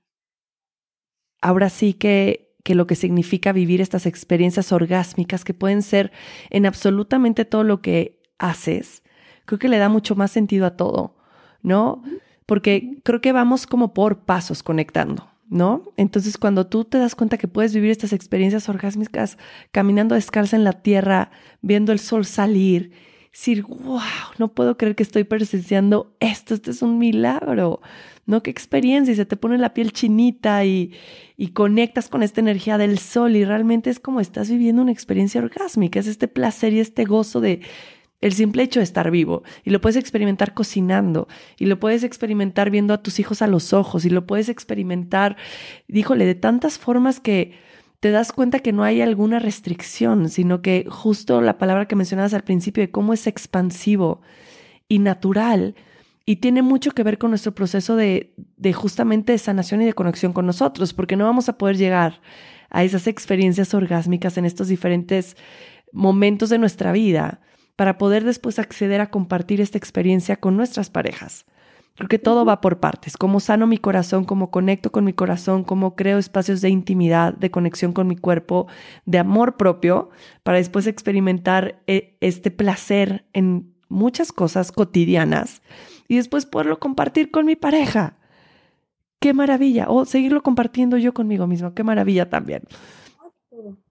[1.42, 6.12] ahora sí que, que lo que significa vivir estas experiencias orgásmicas que pueden ser
[6.52, 9.02] en absolutamente todo lo que haces,
[9.46, 11.18] creo que le da mucho más sentido a todo,
[11.64, 12.04] ¿no?
[12.46, 15.28] Porque creo que vamos como por pasos conectando.
[15.50, 15.94] ¿No?
[15.98, 19.38] Entonces, cuando tú te das cuenta que puedes vivir estas experiencias orgásmicas
[19.72, 22.92] caminando descalza en la tierra, viendo el sol salir,
[23.32, 24.02] decir, wow,
[24.40, 27.82] no puedo creer que estoy presenciando esto, esto es un milagro,
[28.26, 28.42] ¿no?
[28.42, 30.94] Qué experiencia, y se te pone la piel chinita y,
[31.38, 35.40] y conectas con esta energía del sol y realmente es como estás viviendo una experiencia
[35.40, 37.62] orgásmica, es este placer y este gozo de
[38.22, 39.44] el simple hecho de estar vivo.
[39.64, 41.28] Y lo puedes experimentar cocinando.
[41.58, 44.06] Y lo puedes experimentar viendo a tus hijos a los ojos.
[44.06, 45.38] Y lo puedes experimentar,
[45.88, 47.54] díjole, de tantas formas que
[48.00, 52.34] te das cuenta que no hay alguna restricción, sino que justo la palabra que mencionabas
[52.34, 54.22] al principio de cómo es expansivo
[54.88, 55.76] y natural.
[56.26, 60.34] Y tiene mucho que ver con nuestro proceso de, de justamente sanación y de conexión
[60.34, 62.22] con nosotros, porque no vamos a poder llegar
[62.70, 65.38] a esas experiencias orgásmicas en estos diferentes
[65.94, 67.42] momentos de nuestra vida
[67.78, 71.46] para poder después acceder a compartir esta experiencia con nuestras parejas.
[71.96, 75.64] Creo que todo va por partes, cómo sano mi corazón, cómo conecto con mi corazón,
[75.64, 78.68] cómo creo espacios de intimidad, de conexión con mi cuerpo,
[79.06, 80.10] de amor propio,
[80.44, 85.62] para después experimentar eh, este placer en muchas cosas cotidianas
[86.08, 88.18] y después poderlo compartir con mi pareja.
[89.20, 89.90] Qué maravilla.
[89.90, 91.74] O seguirlo compartiendo yo conmigo mismo.
[91.74, 92.62] Qué maravilla también.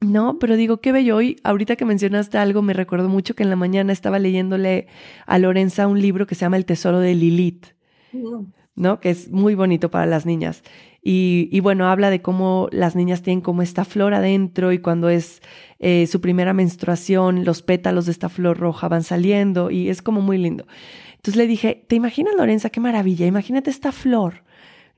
[0.01, 1.17] No, pero digo, qué bello.
[1.17, 4.87] Hoy, ahorita que mencionaste algo, me recuerdo mucho que en la mañana estaba leyéndole
[5.27, 7.67] a Lorenza un libro que se llama El Tesoro de Lilith.
[8.77, 9.01] ¿no?
[9.01, 10.63] Que es muy bonito para las niñas.
[11.09, 15.41] Y, bueno, habla de cómo las niñas tienen como esta flor adentro y cuando es
[15.79, 20.21] eh, su primera menstruación, los pétalos de esta flor roja van saliendo y es como
[20.21, 20.67] muy lindo.
[21.15, 22.71] Entonces le dije, ¿te imaginas, Lorenza?
[22.71, 24.43] Qué maravilla, imagínate esta flor,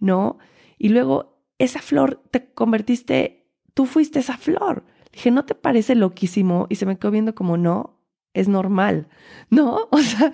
[0.01, 0.39] ¿no?
[0.79, 3.38] Y luego esa flor te convertiste,
[3.79, 4.83] tú fuiste esa flor.
[5.13, 6.67] dije, ¿no te parece loquísimo?
[6.69, 7.97] Y se me quedó viendo como, no,
[8.35, 9.07] es normal,
[9.51, 9.89] ¿no?
[9.93, 10.33] O sea,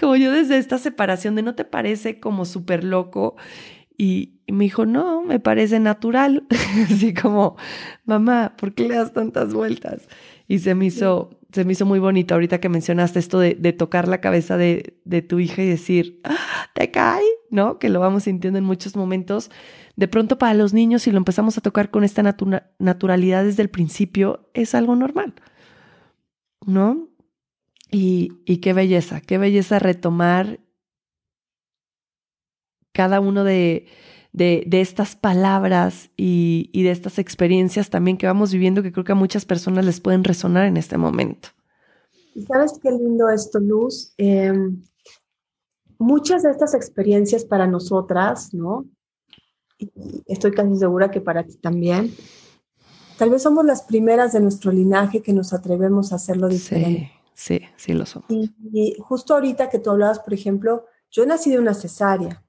[0.00, 3.36] como yo desde esta separación de no te parece como súper loco
[3.98, 6.46] y, me dijo, no, me parece natural,
[6.90, 7.56] así como,
[8.06, 10.08] mamá, ¿por qué le das tantas vueltas?
[10.48, 14.08] Y se me hizo, se me hizo muy bonito ahorita que mencionaste esto de, tocar
[14.08, 14.96] la cabeza de,
[15.28, 17.78] tu hija y decir, ah, te cae, ¿no?
[17.78, 19.50] Que lo vamos sintiendo en muchos momentos.
[19.96, 22.22] De pronto para los niños, si lo empezamos a tocar con esta
[22.78, 25.34] naturalidad desde el principio, es algo normal,
[26.66, 27.08] ¿no?
[27.90, 30.60] Y, qué belleza, qué belleza retomar
[32.92, 33.86] cada uno de,
[34.32, 39.16] de, estas palabras y, de estas experiencias también que vamos viviendo que creo que a
[39.16, 41.48] muchas personas les pueden resonar en este momento.
[42.34, 44.12] ¿Y sabes qué lindo esto, Luz?
[44.18, 44.82] Em,
[45.98, 48.84] muchas de estas experiencias para nosotras, ¿no?
[49.78, 49.90] Y
[50.26, 52.14] estoy casi segura que para ti también,
[53.18, 57.12] tal vez somos las primeras de nuestro linaje que nos atrevemos a hacerlo diferente.
[57.34, 58.24] Sí, sí lo son.
[58.28, 62.42] Y, justo ahorita que tú hablabas, por ejemplo, yo nací de una cesárea.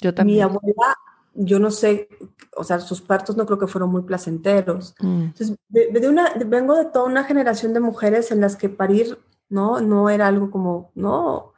[0.00, 0.38] Yo también.
[0.38, 0.94] Mi abuela,
[1.34, 2.08] yo no sé,
[2.56, 4.94] o sea, sus partos no creo que fueron muy placenteros.
[5.00, 5.22] Mm.
[5.22, 9.18] Entonces, de, una, vengo de toda una generación de mujeres en las que parir,
[9.48, 9.80] ¿no?
[9.80, 11.52] No era algo como, no.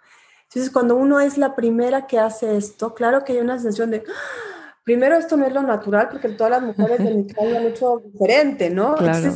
[0.45, 4.05] Entonces, cuando uno es la primera que hace esto, claro que hay una sensación de,
[4.09, 4.48] ¡Ah!
[4.89, 8.71] Primero esto no es lo natural, porque todas las mujeres de mi han hecho diferente,
[8.71, 8.95] ¿no?
[8.95, 9.33] Claro.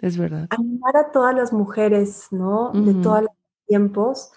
[0.00, 0.48] Es verdad.
[0.50, 2.70] Animar a todas las mujeres, ¿no?
[2.74, 3.30] De todos los
[3.66, 4.32] tiempos,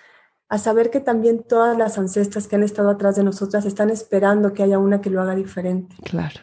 [0.48, 4.54] a saber que también todas las ancestras que han estado atrás de nosotras están esperando
[4.54, 5.94] que haya una que lo haga diferente.
[6.06, 6.40] Claro.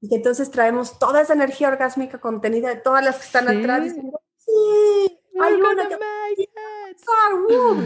[0.00, 3.84] Y que entonces traemos toda esa energía orgásmica contenida de todas las que están atrás
[3.84, 5.96] diciendo, sí, hay una que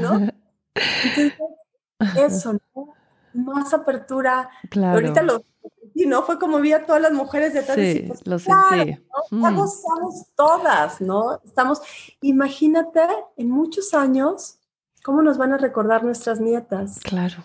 [0.00, 0.28] ¿no?
[1.04, 1.32] Entonces,
[2.16, 2.94] eso, ¿no?
[3.34, 4.50] Más apertura.
[4.70, 4.94] Claro.
[4.94, 5.44] Ahorita lo
[5.94, 7.76] y no fue como vi a todas las mujeres de atrás.
[7.76, 8.98] Sí, pues, lo sentí.
[9.30, 9.50] ¿no?
[9.50, 9.66] Mm.
[10.34, 11.40] todas, ¿no?
[11.44, 11.82] Estamos,
[12.20, 13.00] imagínate,
[13.36, 14.58] en muchos años,
[15.04, 16.98] ¿cómo nos van a recordar nuestras nietas?
[17.00, 17.44] Claro.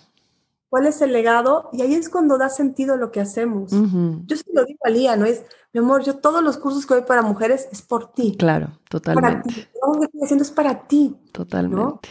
[0.69, 1.69] ¿Cuál es el legado?
[1.71, 3.71] Y ahí es cuando da sentido lo que hacemos.
[3.71, 5.25] Yo sí lo digo a Lía, ¿no?
[5.25, 8.35] Es, mi amor, yo todos los cursos que doy para mujeres es por ti.
[8.37, 9.31] Claro, totalmente.
[9.31, 9.67] Para ti.
[9.81, 11.15] Lo que estoy haciendo es para ti.
[11.31, 12.09] Totalmente.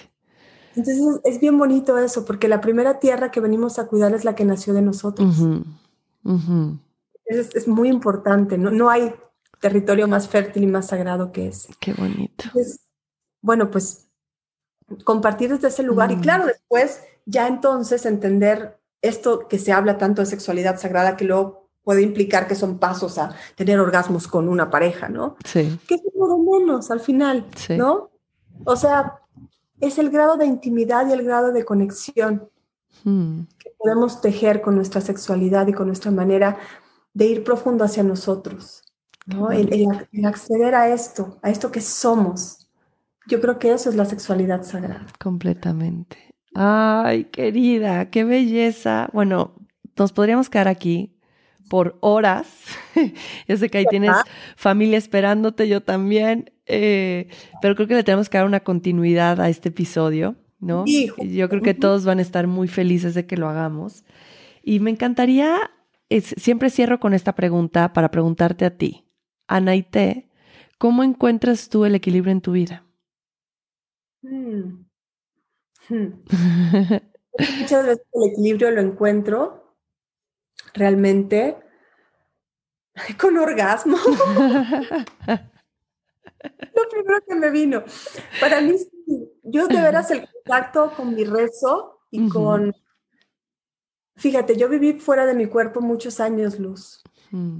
[0.76, 4.34] Entonces es bien bonito eso, porque la primera tierra que venimos a cuidar es la
[4.34, 5.34] que nació de nosotros
[7.26, 8.70] es, muy importante, ¿no?
[8.70, 9.14] no hay
[9.60, 11.74] territorio más fértil y más sagrado que ese.
[11.80, 12.44] Qué bonito.
[13.40, 14.06] bueno, pues
[15.04, 16.20] compartir desde ese lugar y mm.
[16.20, 21.68] claro, después ya entonces entender esto que se habla tanto de sexualidad sagrada que luego
[21.82, 25.36] puede implicar que son pasos a tener orgasmos con una pareja, ¿no?
[25.44, 25.78] Sí.
[25.86, 28.10] Que es lo menos al final, ¿no?
[28.64, 29.20] O sea,
[29.80, 32.48] es el grado de intimidad y el grado de conexión.
[33.04, 33.42] Mm
[33.86, 36.58] podemos tejer con nuestra sexualidad y con nuestra manera
[37.14, 38.82] de ir profundo hacia nosotros,
[39.26, 39.50] ¿no?
[39.52, 39.86] El,
[40.24, 42.68] acceder a esto, a esto que somos.
[43.28, 45.06] Yo creo que eso es la sexualidad sagrada.
[45.20, 46.34] Completamente.
[46.54, 49.08] Ay, querida, qué belleza.
[49.12, 49.54] Bueno,
[49.96, 51.15] nos podríamos quedar aquí
[51.68, 52.46] por horas.
[53.48, 54.12] yo sé que ahí tienes
[54.56, 57.28] familia esperándote, yo también, eh,
[57.60, 60.36] pero creo que le tenemos que dar una continuidad a este episodio.
[60.58, 60.84] ¿no?
[60.86, 64.04] Yo creo que todos van a estar muy felices de que lo hagamos.
[64.62, 65.70] Y me encantaría,
[66.10, 69.06] siempre cierro con esta pregunta para preguntarte a ti,
[69.46, 70.28] Anaite,
[70.78, 72.84] ¿cómo encuentras tú el equilibrio en tu vida?
[74.22, 74.86] Hmm.
[75.88, 76.24] Hmm.
[77.60, 79.65] Muchas veces el equilibrio lo encuentro
[80.76, 81.56] realmente
[83.20, 83.96] con orgasmo.
[86.46, 87.82] lo primero que me vino.
[88.40, 88.76] Para mí,
[89.42, 92.72] yo de veras el contacto con mi rezo y con...
[94.16, 97.02] Fíjate, yo viví fuera de mi cuerpo muchos años, Luz.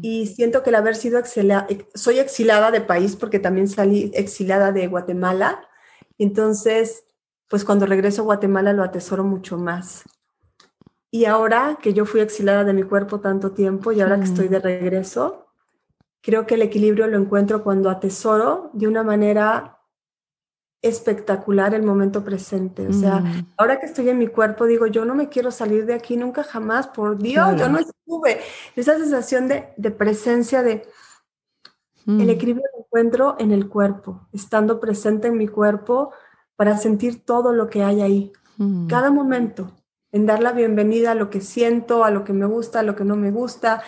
[0.01, 4.72] Y siento que el haber sido exilada, soy exilada de país porque también salí exilada
[4.72, 5.68] de Guatemala.
[6.16, 7.05] Entonces,
[7.48, 10.05] pues cuando regreso a Guatemala lo atesoro mucho más.
[11.16, 14.48] Y ahora que yo fui exilada de mi cuerpo tanto tiempo y ahora que estoy
[14.48, 15.47] de regreso,
[16.20, 19.80] creo que el equilibrio lo encuentro cuando atesoro de una manera
[20.82, 22.86] espectacular el momento presente.
[22.86, 23.55] O sea, mm.
[23.56, 26.44] ahora que estoy en mi cuerpo, digo, yo no me quiero salir de aquí nunca
[26.44, 28.43] jamás, por Dios, yo no estuve.
[28.74, 30.86] Esa sensación de, presencia, de
[32.06, 32.28] el mm.
[32.28, 36.12] equilibrio lo encuentro en el cuerpo, estando presente en mi cuerpo
[36.56, 38.86] para sentir todo lo que hay ahí, mm.
[38.86, 39.72] cada momento,
[40.12, 42.97] en dar la bienvenida a lo que siento, a lo que me gusta, a lo
[42.97, 43.83] que no me gusta,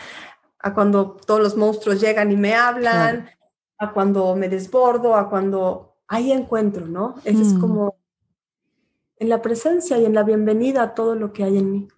[0.58, 3.30] a cuando todos los monstruos llegan y me hablan,
[3.78, 7.14] a cuando me desbordo, a cuando ahí encuentro, ¿no?
[7.24, 7.60] Ese es mm.
[7.60, 7.96] como
[9.16, 11.88] en la presencia y en la bienvenida a todo lo que hay en mí.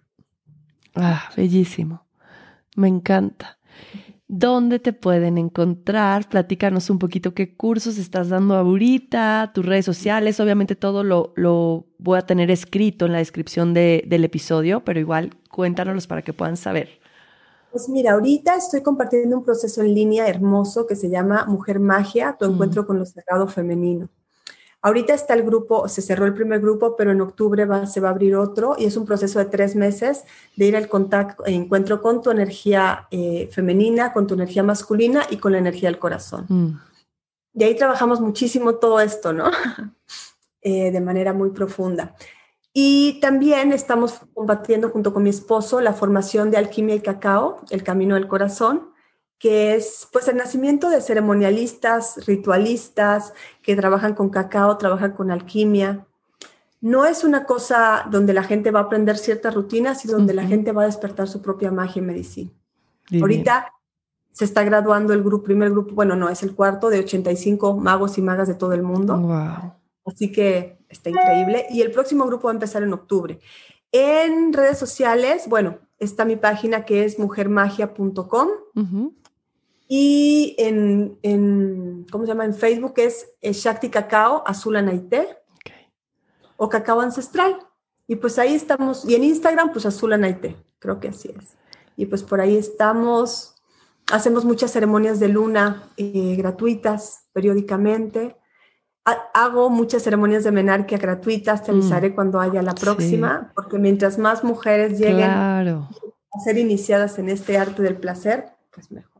[0.95, 2.05] Ah, bellísimo.
[2.75, 3.57] Me encanta.
[4.33, 6.29] ¿Dónde te pueden encontrar?
[6.29, 10.39] Platícanos un poquito qué cursos estás dando ahorita, tus redes sociales.
[10.39, 15.35] Obviamente todo lo, lo voy a tener escrito en la descripción del episodio, pero igual
[15.49, 17.01] cuéntanos para que puedan saber.
[17.73, 22.37] Pues mira, ahorita estoy compartiendo un proceso en línea hermoso que se llama Mujer Magia,
[22.39, 22.53] tu mm.
[22.53, 24.07] encuentro con lo sagrado femenino.
[24.83, 28.11] Ahorita está el grupo, se cerró el primer grupo, pero en octubre se va a
[28.11, 30.23] abrir otro y es un proceso de tres meses
[30.55, 35.37] de ir al contacto, encuentro con tu energía eh, femenina, con tu energía masculina y
[35.37, 36.45] con la energía del corazón.
[36.49, 36.79] Mm.
[37.53, 39.51] Y ahí trabajamos muchísimo todo esto, ¿no?
[40.63, 42.15] Eh, de manera muy profunda.
[42.71, 47.81] Y también estamos combatiendo junto con mi esposo la formación de alquimia y cacao, el
[47.81, 48.90] camino del corazón,
[49.41, 56.05] que es pues el nacimiento de ceremonialistas, ritualistas que trabajan con cacao, trabajan con alquimia.
[56.79, 60.45] No es una cosa donde la gente va a aprender ciertas rutinas y donde la
[60.45, 62.51] gente va a despertar su propia magia y medicina.
[63.19, 63.73] Ahorita
[64.31, 68.19] se está graduando el grupo, primer grupo, bueno, no, es el cuarto de 85 magos
[68.19, 69.17] y magas de todo el mundo.
[69.17, 69.73] Wow.
[70.05, 71.65] Así que está increíble.
[71.71, 73.39] Y el próximo grupo va a empezar en octubre.
[73.91, 78.49] En redes sociales, bueno, está mi página que es mujermagia.com.
[79.93, 82.45] Y en, en, ¿cómo se llama?
[82.45, 85.27] En Facebook es Shakti Cacao Azul Anaité
[86.55, 87.57] o Cacao Ancestral.
[88.07, 89.03] Y pues ahí estamos.
[89.03, 90.55] Y en Instagram, pues Azul Anaité.
[90.79, 91.57] Creo que así es.
[91.97, 93.55] Y pues por ahí estamos.
[94.13, 98.37] Hacemos muchas ceremonias de luna eh, gratuitas periódicamente
[99.33, 101.75] hago muchas ceremonias de menarquia gratuitas, te mm.
[101.75, 105.89] avisaré cuando haya la próxima, porque mientras más mujeres lleguen a
[106.43, 109.10] ser iniciadas en este arte del placer, pues mejor.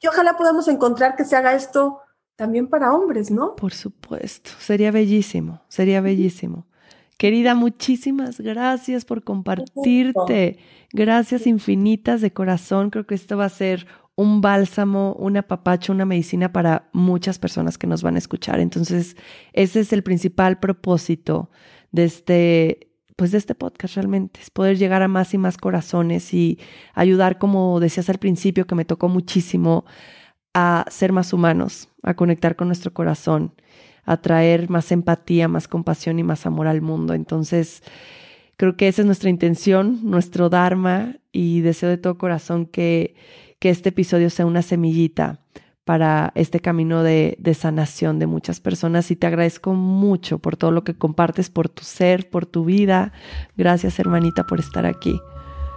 [0.00, 2.00] Y ojalá podamos encontrar que se haga esto
[2.36, 3.54] también para hombres, ¿no?
[3.56, 6.66] Por supuesto, sería bellísimo, sería bellísimo.
[7.18, 10.58] Querida, muchísimas gracias por compartirte.
[10.90, 12.88] Gracias infinitas de corazón.
[12.88, 13.86] Creo que esto va a ser
[14.16, 18.58] un bálsamo, un apapacho, una medicina para muchas personas que nos van a escuchar.
[18.58, 19.16] Entonces,
[19.52, 21.50] ese es el principal propósito
[21.92, 22.89] de este,
[23.20, 26.58] pues de este podcast realmente, es poder llegar a más y más corazones y
[26.94, 29.84] ayudar, como decías al principio, que me tocó muchísimo,
[30.54, 33.52] a ser más humanos, a conectar con nuestro corazón,
[34.04, 37.12] a traer más empatía, más compasión y más amor al mundo.
[37.12, 37.82] Entonces,
[38.56, 43.16] creo que esa es nuestra intención, nuestro Dharma y deseo de todo corazón que
[43.60, 45.39] que este episodio sea una semillita
[45.90, 50.84] para este camino de, sanación de muchas personas y te agradezco mucho por todo lo
[50.84, 53.12] que compartes, por tu ser, por tu vida.
[53.56, 55.20] Gracias hermanita por estar aquí.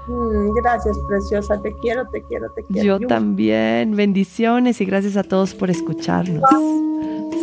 [0.08, 1.60] Mm, gracias, preciosa.
[1.64, 3.00] Te quiero, te quiero, te quiero.
[3.00, 3.96] Yo también.
[3.96, 6.44] Bendiciones y gracias a todos por escucharnos.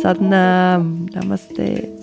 [0.01, 1.07] Satnam.
[1.07, 2.00] Namaste.